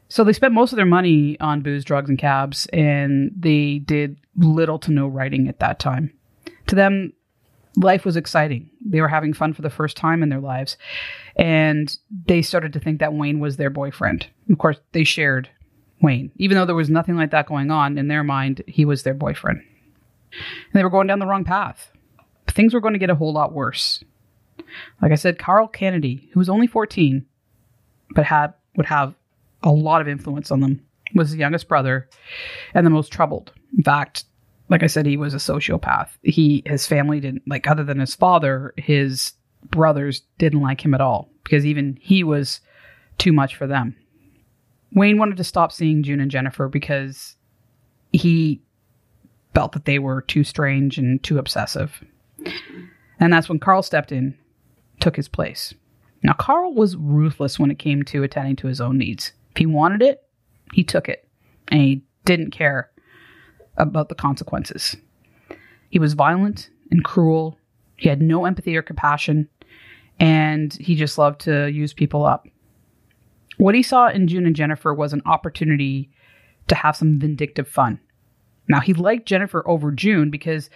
[0.08, 4.18] So they spent most of their money on booze, drugs, and cabs, and they did
[4.36, 6.12] little to no writing at that time.
[6.68, 7.12] To them,
[7.76, 8.70] life was exciting.
[8.84, 10.78] They were having fun for the first time in their lives,
[11.36, 11.94] and
[12.26, 14.26] they started to think that Wayne was their boyfriend.
[14.50, 15.50] Of course, they shared
[16.00, 18.62] Wayne, even though there was nothing like that going on in their mind.
[18.66, 19.60] He was their boyfriend,
[20.32, 21.90] and they were going down the wrong path.
[22.46, 24.02] Things were going to get a whole lot worse.
[25.02, 27.26] Like I said, Carl Kennedy, who was only fourteen,
[28.14, 29.14] but had would have
[29.62, 30.80] a lot of influence on them,
[31.14, 32.08] was the youngest brother
[32.74, 33.52] and the most troubled.
[33.76, 34.24] In fact,
[34.68, 36.10] like I said, he was a sociopath.
[36.22, 39.32] He his family didn't like other than his father, his
[39.70, 42.60] brothers didn't like him at all because even he was
[43.16, 43.96] too much for them.
[44.92, 47.36] Wayne wanted to stop seeing June and Jennifer because
[48.12, 48.62] he
[49.54, 52.02] felt that they were too strange and too obsessive.
[53.20, 54.36] And that's when Carl stepped in,
[55.00, 55.74] took his place.
[56.22, 59.32] Now, Carl was ruthless when it came to attending to his own needs.
[59.58, 60.22] He wanted it,
[60.72, 61.28] he took it,
[61.68, 62.90] and he didn't care
[63.76, 64.96] about the consequences.
[65.90, 67.58] He was violent and cruel.
[67.96, 69.48] He had no empathy or compassion,
[70.20, 72.46] and he just loved to use people up.
[73.56, 76.10] What he saw in June and Jennifer was an opportunity
[76.68, 77.98] to have some vindictive fun.
[78.68, 80.70] Now, he liked Jennifer over June because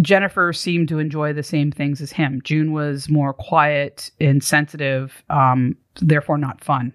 [0.00, 2.40] Jennifer seemed to enjoy the same things as him.
[2.44, 6.94] June was more quiet and sensitive, um, therefore not fun.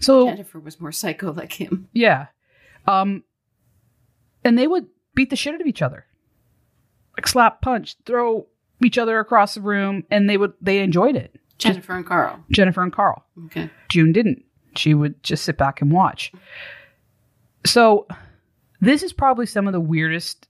[0.00, 1.88] So Jennifer was more psycho like him.
[1.92, 2.26] yeah,
[2.86, 3.22] um,
[4.44, 6.06] and they would beat the shit out of each other,
[7.16, 8.46] like slap, punch, throw
[8.84, 11.36] each other across the room, and they would they enjoyed it.
[11.58, 12.44] Jennifer and Carl.
[12.50, 13.24] Jennifer and Carl.
[13.46, 13.68] Okay.
[13.88, 14.44] June didn't.
[14.76, 16.30] She would just sit back and watch.
[17.66, 18.06] So,
[18.80, 20.46] this is probably some of the weirdest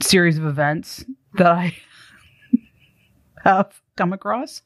[0.00, 1.76] series of events that I
[3.44, 4.62] have come across.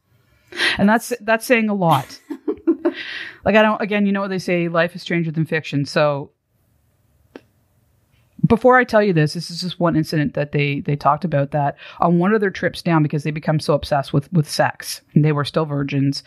[0.79, 2.21] And that's that's saying a lot.
[3.45, 5.85] like I don't again, you know what they say, life is stranger than fiction.
[5.85, 6.31] So
[8.47, 11.53] before I tell you this, this is just one incident that they they talked about
[11.53, 15.01] that on one of their trips down because they become so obsessed with with sex.
[15.15, 16.23] And they were still virgins,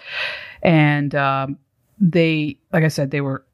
[0.62, 1.58] and um,
[2.00, 3.46] they, like I said, they were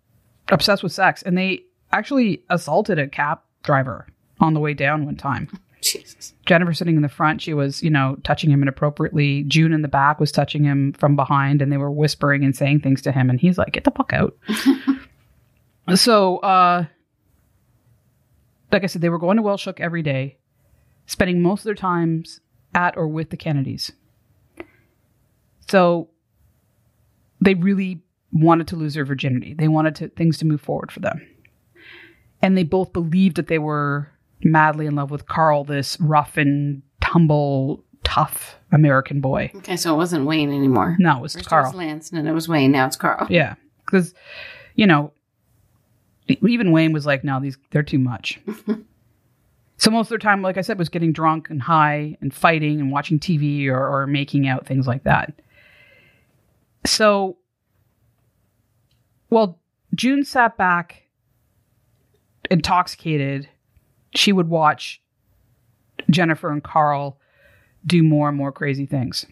[0.50, 4.08] obsessed with sex, and they actually assaulted a cab driver
[4.40, 5.50] on the way down one time.
[5.84, 6.34] Jesus.
[6.46, 9.44] Jennifer sitting in the front, she was, you know, touching him inappropriately.
[9.44, 12.82] June in the back was touching him from behind and they were whispering and saying
[12.82, 14.36] things to him and he's like, "Get the fuck out."
[15.96, 16.86] so, uh
[18.74, 20.38] like I said, they were going to Welsh Hook every day,
[21.06, 22.42] spending most of their times
[22.74, 23.92] at or with the Kennedys.
[25.70, 26.10] So
[27.40, 29.54] they really wanted to lose their virginity.
[29.54, 31.22] They wanted to, things to move forward for them.
[32.42, 34.10] And they both believed that they were
[34.46, 39.52] madly in love with Carl, this rough and tumble, tough American boy.
[39.56, 40.96] Okay, so it wasn't Wayne anymore.
[41.00, 42.72] No, it was First it was Lance, and then it was Wayne.
[42.72, 43.28] Now it's Carl.
[43.30, 44.14] Yeah, because
[44.76, 45.14] you know,
[46.28, 48.40] even Wayne was like, "No, these they're too much."
[49.78, 52.80] so most of their time, like I said, was getting drunk and high and fighting
[52.80, 55.34] and watching TV or, or making out, things like that.
[56.86, 57.38] So,
[59.30, 59.60] well,
[59.96, 61.04] June sat back,
[62.50, 63.48] intoxicated.
[64.16, 65.02] She would watch
[66.10, 67.20] Jennifer and Carl
[67.86, 69.26] do more and more crazy things.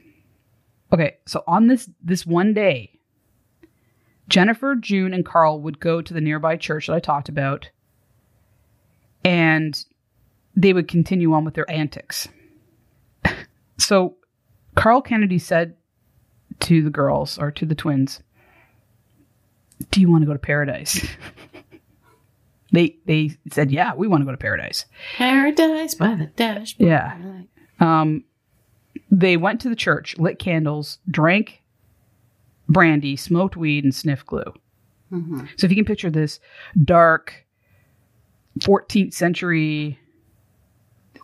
[0.94, 3.00] Okay, so on this this one day,
[4.28, 7.70] Jennifer, June, and Carl would go to the nearby church that I talked about,
[9.24, 9.84] and
[10.56, 12.28] they would continue on with their antics.
[13.78, 14.16] so,
[14.76, 15.76] Carl Kennedy said
[16.62, 18.22] to the girls or to the twins,
[19.92, 21.06] "Do you want to go to paradise?"
[22.72, 26.90] they they said, "Yeah, we want to go to paradise." Paradise by the dashboard.
[26.90, 27.18] Yeah.
[27.80, 28.24] Um,
[29.10, 31.62] they went to the church, lit candles, drank
[32.70, 34.54] brandy, smoked weed, and sniffed glue.
[35.58, 36.40] So if you can picture this
[36.86, 37.46] dark
[38.60, 40.00] 14th century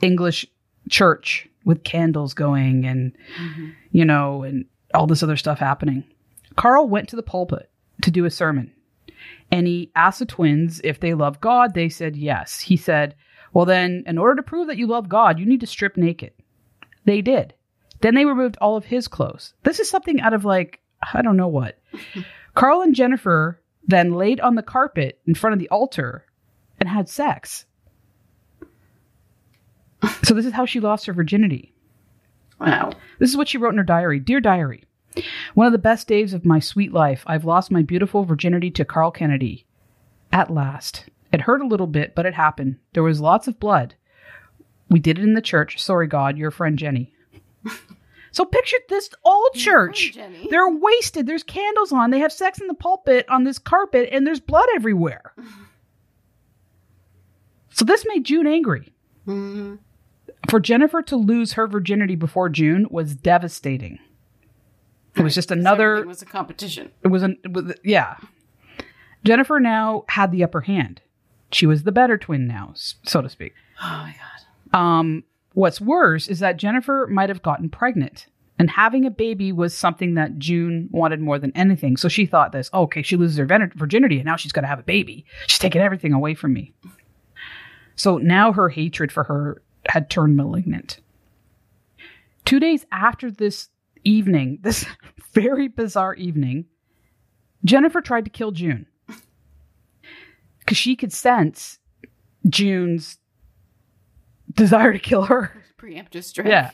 [0.01, 0.45] English
[0.89, 3.13] church with candles going and,
[3.91, 6.03] you know, and all this other stuff happening.
[6.55, 7.69] Carl went to the pulpit
[8.01, 8.73] to do a sermon.
[9.51, 11.73] And he asked the twins if they love God.
[11.73, 12.59] They said yes.
[12.59, 13.15] He said,
[13.53, 16.33] Well, then, in order to prove that you love God, you need to strip naked.
[17.05, 17.53] They did.
[18.01, 19.53] Then they removed all of his clothes.
[19.63, 20.81] This is something out of like,
[21.13, 21.79] I don't know what.
[22.55, 26.25] Carl and Jennifer then laid on the carpet in front of the altar
[26.79, 27.65] and had sex.
[30.23, 31.73] So, this is how she lost her virginity.
[32.59, 32.91] Wow.
[33.19, 34.83] This is what she wrote in her diary Dear Diary,
[35.53, 37.23] one of the best days of my sweet life.
[37.27, 39.65] I've lost my beautiful virginity to Carl Kennedy.
[40.31, 41.05] At last.
[41.31, 42.77] It hurt a little bit, but it happened.
[42.93, 43.95] There was lots of blood.
[44.89, 45.79] We did it in the church.
[45.81, 47.13] Sorry, God, your friend Jenny.
[48.31, 50.13] so picture this old church.
[50.13, 50.35] friend.
[50.49, 51.25] They're wasted.
[51.27, 52.11] There's candles on.
[52.11, 55.33] They have sex in the pulpit on this carpet, and there's blood everywhere.
[57.69, 58.91] So this made June angry.
[60.49, 63.99] For Jennifer to lose her virginity before June was devastating.
[65.17, 65.97] It was just another.
[65.97, 66.91] It was a competition.
[67.03, 67.37] It was an.
[67.43, 68.17] It was, yeah.
[69.23, 71.01] Jennifer now had the upper hand.
[71.51, 73.53] She was the better twin now, so to speak.
[73.81, 74.79] Oh my god.
[74.79, 78.27] Um, what's worse is that Jennifer might have gotten pregnant,
[78.59, 81.97] and having a baby was something that June wanted more than anything.
[81.97, 84.69] So she thought this: oh, okay, she loses her virginity, and now she's going to
[84.69, 85.25] have a baby.
[85.47, 86.73] She's taking everything away from me.
[87.95, 90.99] So now her hatred for her had turned malignant.
[92.45, 93.69] Two days after this
[94.07, 94.85] evening, this
[95.33, 96.65] very bizarre evening,
[97.65, 98.85] Jennifer tried to kill June
[100.59, 101.79] because she could sense
[102.47, 103.17] June's
[104.53, 105.63] desire to kill her.
[105.77, 106.47] Preemptive strike.
[106.47, 106.71] Yeah.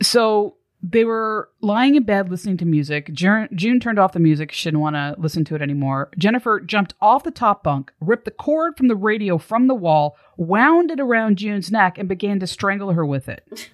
[0.00, 3.12] So they were lying in bed listening to music.
[3.12, 4.50] June, June turned off the music.
[4.50, 6.10] She didn't want to listen to it anymore.
[6.18, 10.16] Jennifer jumped off the top bunk, ripped the cord from the radio from the wall,
[10.36, 13.70] wound it around June's neck, and began to strangle her with it.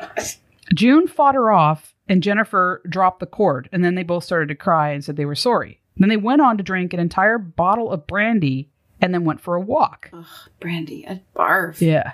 [0.74, 3.68] June fought her off, and Jennifer dropped the cord.
[3.72, 5.80] And then they both started to cry and said they were sorry.
[5.96, 9.54] Then they went on to drink an entire bottle of brandy and then went for
[9.54, 10.10] a walk.
[10.12, 10.24] Ugh,
[10.60, 11.04] brandy.
[11.04, 11.80] A barf.
[11.80, 12.12] Yeah.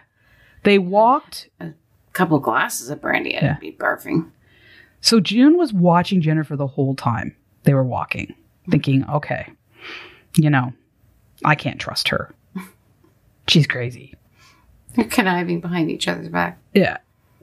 [0.64, 1.72] They walked A
[2.12, 3.36] couple glasses of brandy.
[3.36, 3.59] I'd Yeah.
[3.61, 4.30] be barfing.
[5.00, 8.34] So June was watching Jennifer the whole time they were walking,
[8.70, 9.48] thinking, okay,
[10.36, 10.72] you know,
[11.44, 12.32] I can't trust her.
[13.46, 14.14] She's crazy.
[14.94, 16.59] They're conniving behind each other's back.
[16.74, 16.96] Yeah.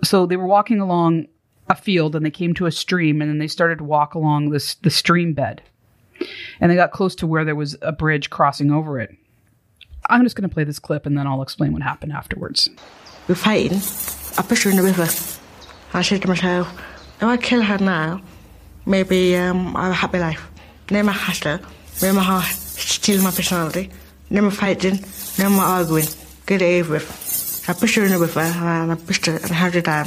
[0.04, 1.28] So they were walking along
[1.70, 4.50] a field and they came to a stream and then they started to walk along
[4.50, 5.62] this the stream bed.
[6.60, 9.16] And they got close to where there was a bridge crossing over it.
[10.10, 12.70] I'm just going to play this clip and then I'll explain what happened afterwards.
[13.28, 13.78] We're fighting.
[14.38, 15.08] I pushed her in the river.
[15.94, 16.68] I said to myself,
[17.18, 18.22] if I kill her now,
[18.86, 20.50] maybe um, I'll have a happy life.
[20.92, 23.92] No more heart, steal my personality,
[24.30, 25.00] more fighting,
[25.40, 26.08] more arguing.
[26.46, 27.23] Get it over with.
[27.68, 30.06] I pushed her in the river and I pushed her and held her down.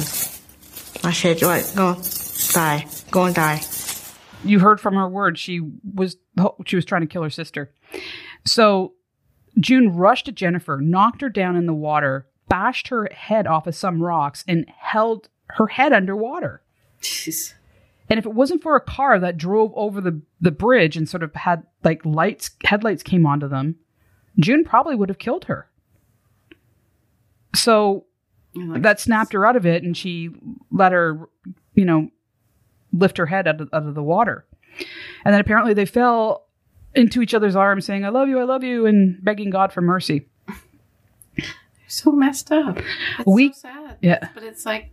[1.03, 2.01] I said, right, go on,
[2.53, 3.61] die, go and die.
[4.43, 5.59] you heard from her words she
[5.93, 6.17] was
[6.65, 7.71] she was trying to kill her sister
[8.45, 8.93] so
[9.59, 13.73] june rushed at jennifer knocked her down in the water bashed her head off of
[13.75, 16.61] some rocks and held her head underwater
[17.01, 17.53] Jeez.
[18.09, 21.23] and if it wasn't for a car that drove over the, the bridge and sort
[21.23, 23.75] of had like lights headlights came onto them
[24.39, 25.67] june probably would have killed her
[27.57, 28.05] so
[28.55, 30.29] like, that snapped her out of it and she
[30.71, 31.27] let her
[31.73, 32.09] you know
[32.93, 34.45] lift her head out of, out of the water
[35.25, 36.45] and then apparently they fell
[36.95, 39.81] into each other's arms saying i love you i love you and begging god for
[39.81, 40.27] mercy
[41.37, 41.45] They're
[41.87, 42.77] so messed up.
[43.19, 43.97] It's We- so sad.
[44.01, 44.29] yeah.
[44.33, 44.89] But it's like,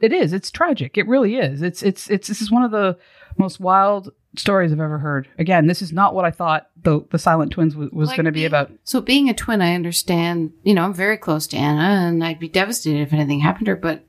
[0.00, 2.96] it is it's tragic it really is it's it's it's this is one of the
[3.38, 7.18] most wild stories i've ever heard again this is not what i thought the the
[7.18, 10.52] silent twins was, was like going to be about So being a twin, I understand.
[10.62, 13.72] You know, I'm very close to Anna, and I'd be devastated if anything happened to
[13.72, 13.76] her.
[13.76, 14.04] But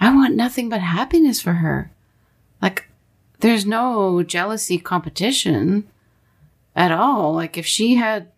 [0.00, 1.90] I want nothing but happiness for her.
[2.60, 2.88] Like,
[3.40, 5.88] there's no jealousy, competition
[6.76, 7.32] at all.
[7.32, 8.30] Like, if she had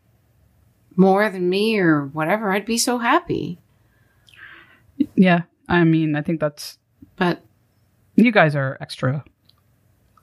[0.94, 3.58] more than me or whatever, I'd be so happy.
[5.16, 6.78] yeah i mean i think that's
[7.16, 7.42] But
[8.14, 9.24] you guys are extra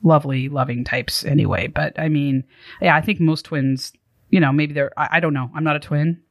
[0.03, 1.67] lovely, loving types anyway.
[1.67, 2.43] But I mean,
[2.81, 3.93] yeah, I think most twins,
[4.29, 5.49] you know, maybe they're, I, I don't know.
[5.55, 6.21] I'm not a twin.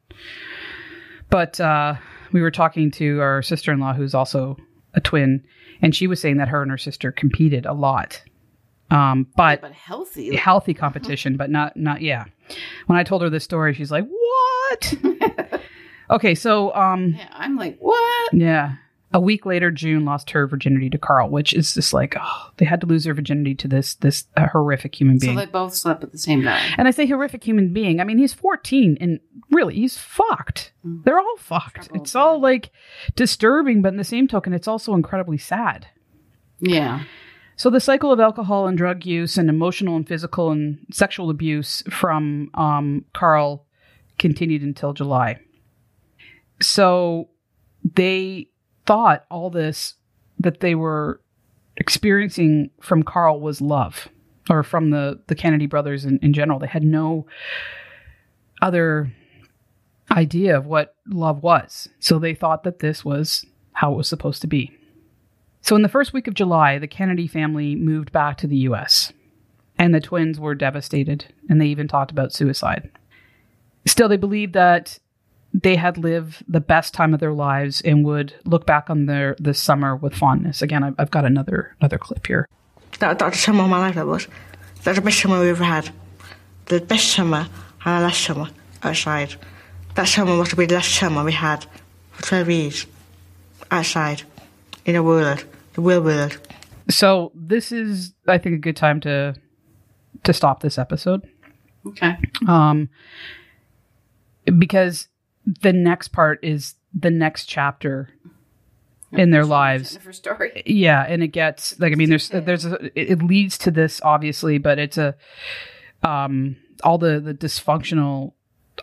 [1.30, 1.94] But uh,
[2.32, 4.56] we were talking to our sister in law, who's also
[4.94, 5.44] a twin,
[5.80, 8.22] and she was saying that her and her sister competed a lot.
[8.90, 10.36] Um, but but healthy.
[10.36, 12.24] healthy competition, but not not yeah.
[12.86, 14.94] When I told her this story, she's like, "What?"
[16.10, 18.34] okay, so um, Yeah, I'm like, what?
[18.34, 18.74] yeah.
[19.14, 22.64] A week later, June lost her virginity to Carl, which is just like, oh, they
[22.64, 25.34] had to lose their virginity to this this uh, horrific human being.
[25.36, 26.74] So they both slept at the same time.
[26.78, 28.00] and I say horrific human being.
[28.00, 30.72] I mean, he's 14 and really, he's fucked.
[30.82, 31.86] They're all fucked.
[31.86, 32.70] Troubled, It's all like
[33.14, 35.88] disturbing, but in the same token, it's also incredibly sad.
[36.60, 37.02] Yeah.
[37.56, 41.82] So the cycle of alcohol and drug use and emotional and physical and sexual abuse
[41.90, 43.66] from um, Carl
[44.18, 45.38] continued until July.
[46.60, 47.28] So
[47.94, 48.48] they
[48.86, 49.94] thought all this
[50.38, 51.20] that they were
[51.76, 54.08] experiencing from Carl was love
[54.50, 56.58] or from the, the Kennedy brothers in, in general.
[56.58, 57.26] They had no
[58.60, 59.12] other
[60.10, 61.88] idea of what love was.
[62.00, 64.76] So they thought that this was how it was supposed to be.
[65.60, 69.12] So in the first week of July, the Kennedy family moved back to the US.
[69.78, 72.90] And the twins were devastated, and they even talked about suicide.
[73.86, 74.98] Still, they believed that
[75.54, 79.36] they had lived the best time of their lives and would look back on their
[79.38, 80.62] this summer with fondness.
[80.62, 82.48] Again, I've, I've got another another clip here.
[82.98, 84.28] That, that was the summer of my life, that was.
[84.82, 85.90] That's the best summer we ever had.
[86.66, 87.48] The best summer
[87.84, 88.48] and the last summer
[88.82, 89.34] outside.
[89.94, 91.66] That summer must have been the last summer we had
[92.12, 92.86] for 12 years
[93.70, 94.22] outside
[94.84, 95.44] in the world,
[95.74, 96.38] the real world.
[96.88, 99.34] So this is, I think, a good time to
[100.24, 101.28] to stop this episode.
[101.84, 102.16] Okay.
[102.46, 102.88] um,
[104.56, 105.08] because
[105.46, 108.10] the next part is the next chapter
[109.12, 109.98] in their lives.
[110.10, 110.62] Story.
[110.66, 114.00] Yeah, and it gets like I mean, there's there's a, it it leads to this
[114.02, 115.14] obviously, but it's a
[116.02, 118.32] um all the the dysfunctional,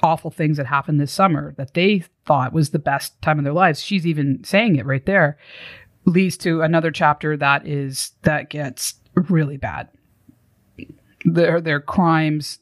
[0.03, 3.53] awful things that happened this summer that they thought was the best time of their
[3.53, 3.81] lives.
[3.81, 5.37] She's even saying it right there.
[6.05, 9.89] Leads to another chapter that is that gets really bad.
[11.25, 12.59] Their their crimes,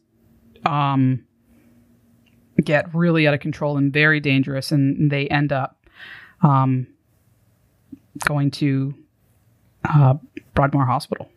[0.66, 1.27] um,
[2.64, 5.86] get really out of control and very dangerous, and they end up,
[6.42, 6.88] um,
[8.26, 8.94] going to
[9.88, 10.16] uh,
[10.54, 11.30] Broadmoor Hospital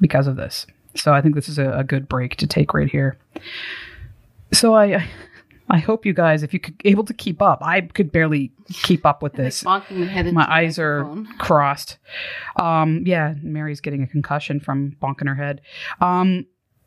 [0.00, 0.66] because of this.
[0.96, 3.16] So I think this is a, a good break to take right here.
[4.52, 5.08] So I,
[5.68, 9.06] I hope you guys, if you could able to keep up, I could barely keep
[9.06, 9.62] up with this.
[9.62, 11.98] Bonking the head into My eyes are crossed.
[12.56, 15.60] Um, yeah, Mary's getting a concussion from bonking her head.
[16.00, 16.46] Um,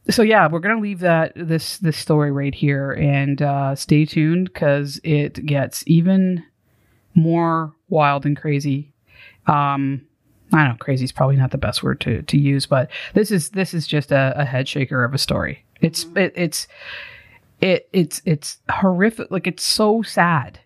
[0.10, 4.52] so yeah, we're gonna leave that this this story right here and uh, stay tuned
[4.54, 6.44] because it gets even
[7.16, 8.92] more wild and crazy.
[9.48, 10.02] Um,
[10.52, 13.32] I don't know, crazy is probably not the best word to, to use, but this
[13.32, 15.64] is this is just a, a head shaker of a story.
[15.82, 16.68] It's it, it's
[17.62, 19.32] it it's it's horrific.
[19.32, 20.60] Like it's so sad,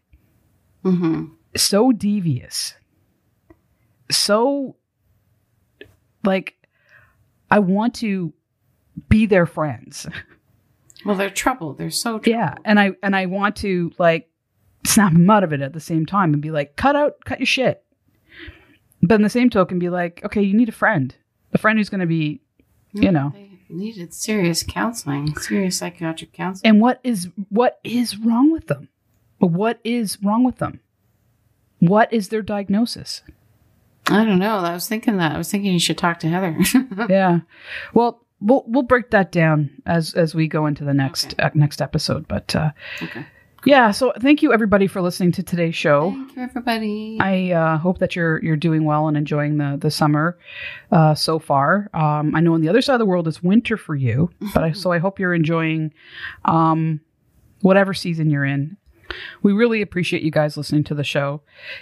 [0.83, 1.31] Mhm.
[1.55, 2.73] so devious,
[4.09, 4.75] so
[6.23, 6.55] like
[7.49, 8.33] I want to
[9.09, 10.07] be their friends.
[11.05, 11.77] Well, they're troubled.
[11.77, 12.27] They're so troubled.
[12.27, 14.29] Yeah, and I and I want to like
[14.85, 17.39] snap them out of it at the same time and be like, cut out, cut
[17.39, 17.83] your shit.
[19.01, 21.15] But in the same token, be like, okay, you need a friend,
[21.53, 22.41] a friend who's going to be,
[22.93, 23.31] you know.
[23.33, 26.69] They needed serious counseling, serious psychiatric counseling.
[26.69, 28.89] And what is what is wrong with them?
[29.39, 30.79] What is wrong with them?
[31.79, 33.21] What is their diagnosis?
[34.09, 34.57] I don't know.
[34.57, 35.33] I was thinking that.
[35.33, 36.57] I was thinking you should talk to Heather.
[37.09, 37.41] yeah.
[37.93, 41.81] Well, we'll we'll break that down as as we go into the next uh, next
[41.81, 42.27] episode.
[42.27, 42.71] But uh,
[43.01, 43.25] okay.
[43.65, 46.11] yeah, so thank you everybody for listening to today's show.
[46.11, 47.17] Thank you, everybody.
[47.19, 50.37] I uh, hope that you're you're doing well and enjoying the the summer
[50.91, 51.89] uh, so far.
[51.93, 54.63] Um, I know on the other side of the world it's winter for you, but
[54.63, 55.93] I, so I hope you're enjoying
[56.45, 57.01] um,
[57.61, 58.77] whatever season you're in.
[59.43, 61.41] We really appreciate you guys listening to the show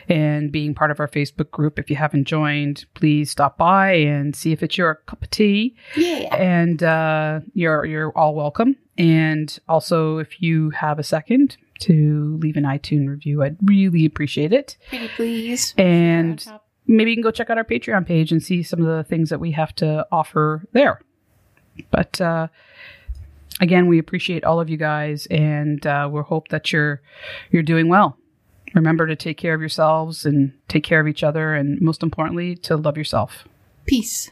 [0.10, 1.80] and being part of our Facebook group.
[1.80, 5.76] If you haven't joined, please stop by and see if it's your cup of tea.
[5.96, 6.36] yeah.
[6.36, 8.76] And uh, you're you're all welcome.
[8.98, 14.54] And also, if you have a second to leave an iTunes review, I'd really appreciate
[14.54, 15.74] it Pretty please.
[15.78, 16.46] and
[16.88, 19.30] maybe you can go check out our Patreon page and see some of the things
[19.30, 21.02] that we have to offer there.
[21.92, 22.48] But uh,
[23.62, 27.02] again, we appreciate all of you guys, and uh, we hope that you're
[27.52, 28.18] you're doing well.
[28.74, 32.56] Remember to take care of yourselves and take care of each other, and most importantly,
[32.58, 33.48] to love yourself.
[33.86, 34.32] Peace.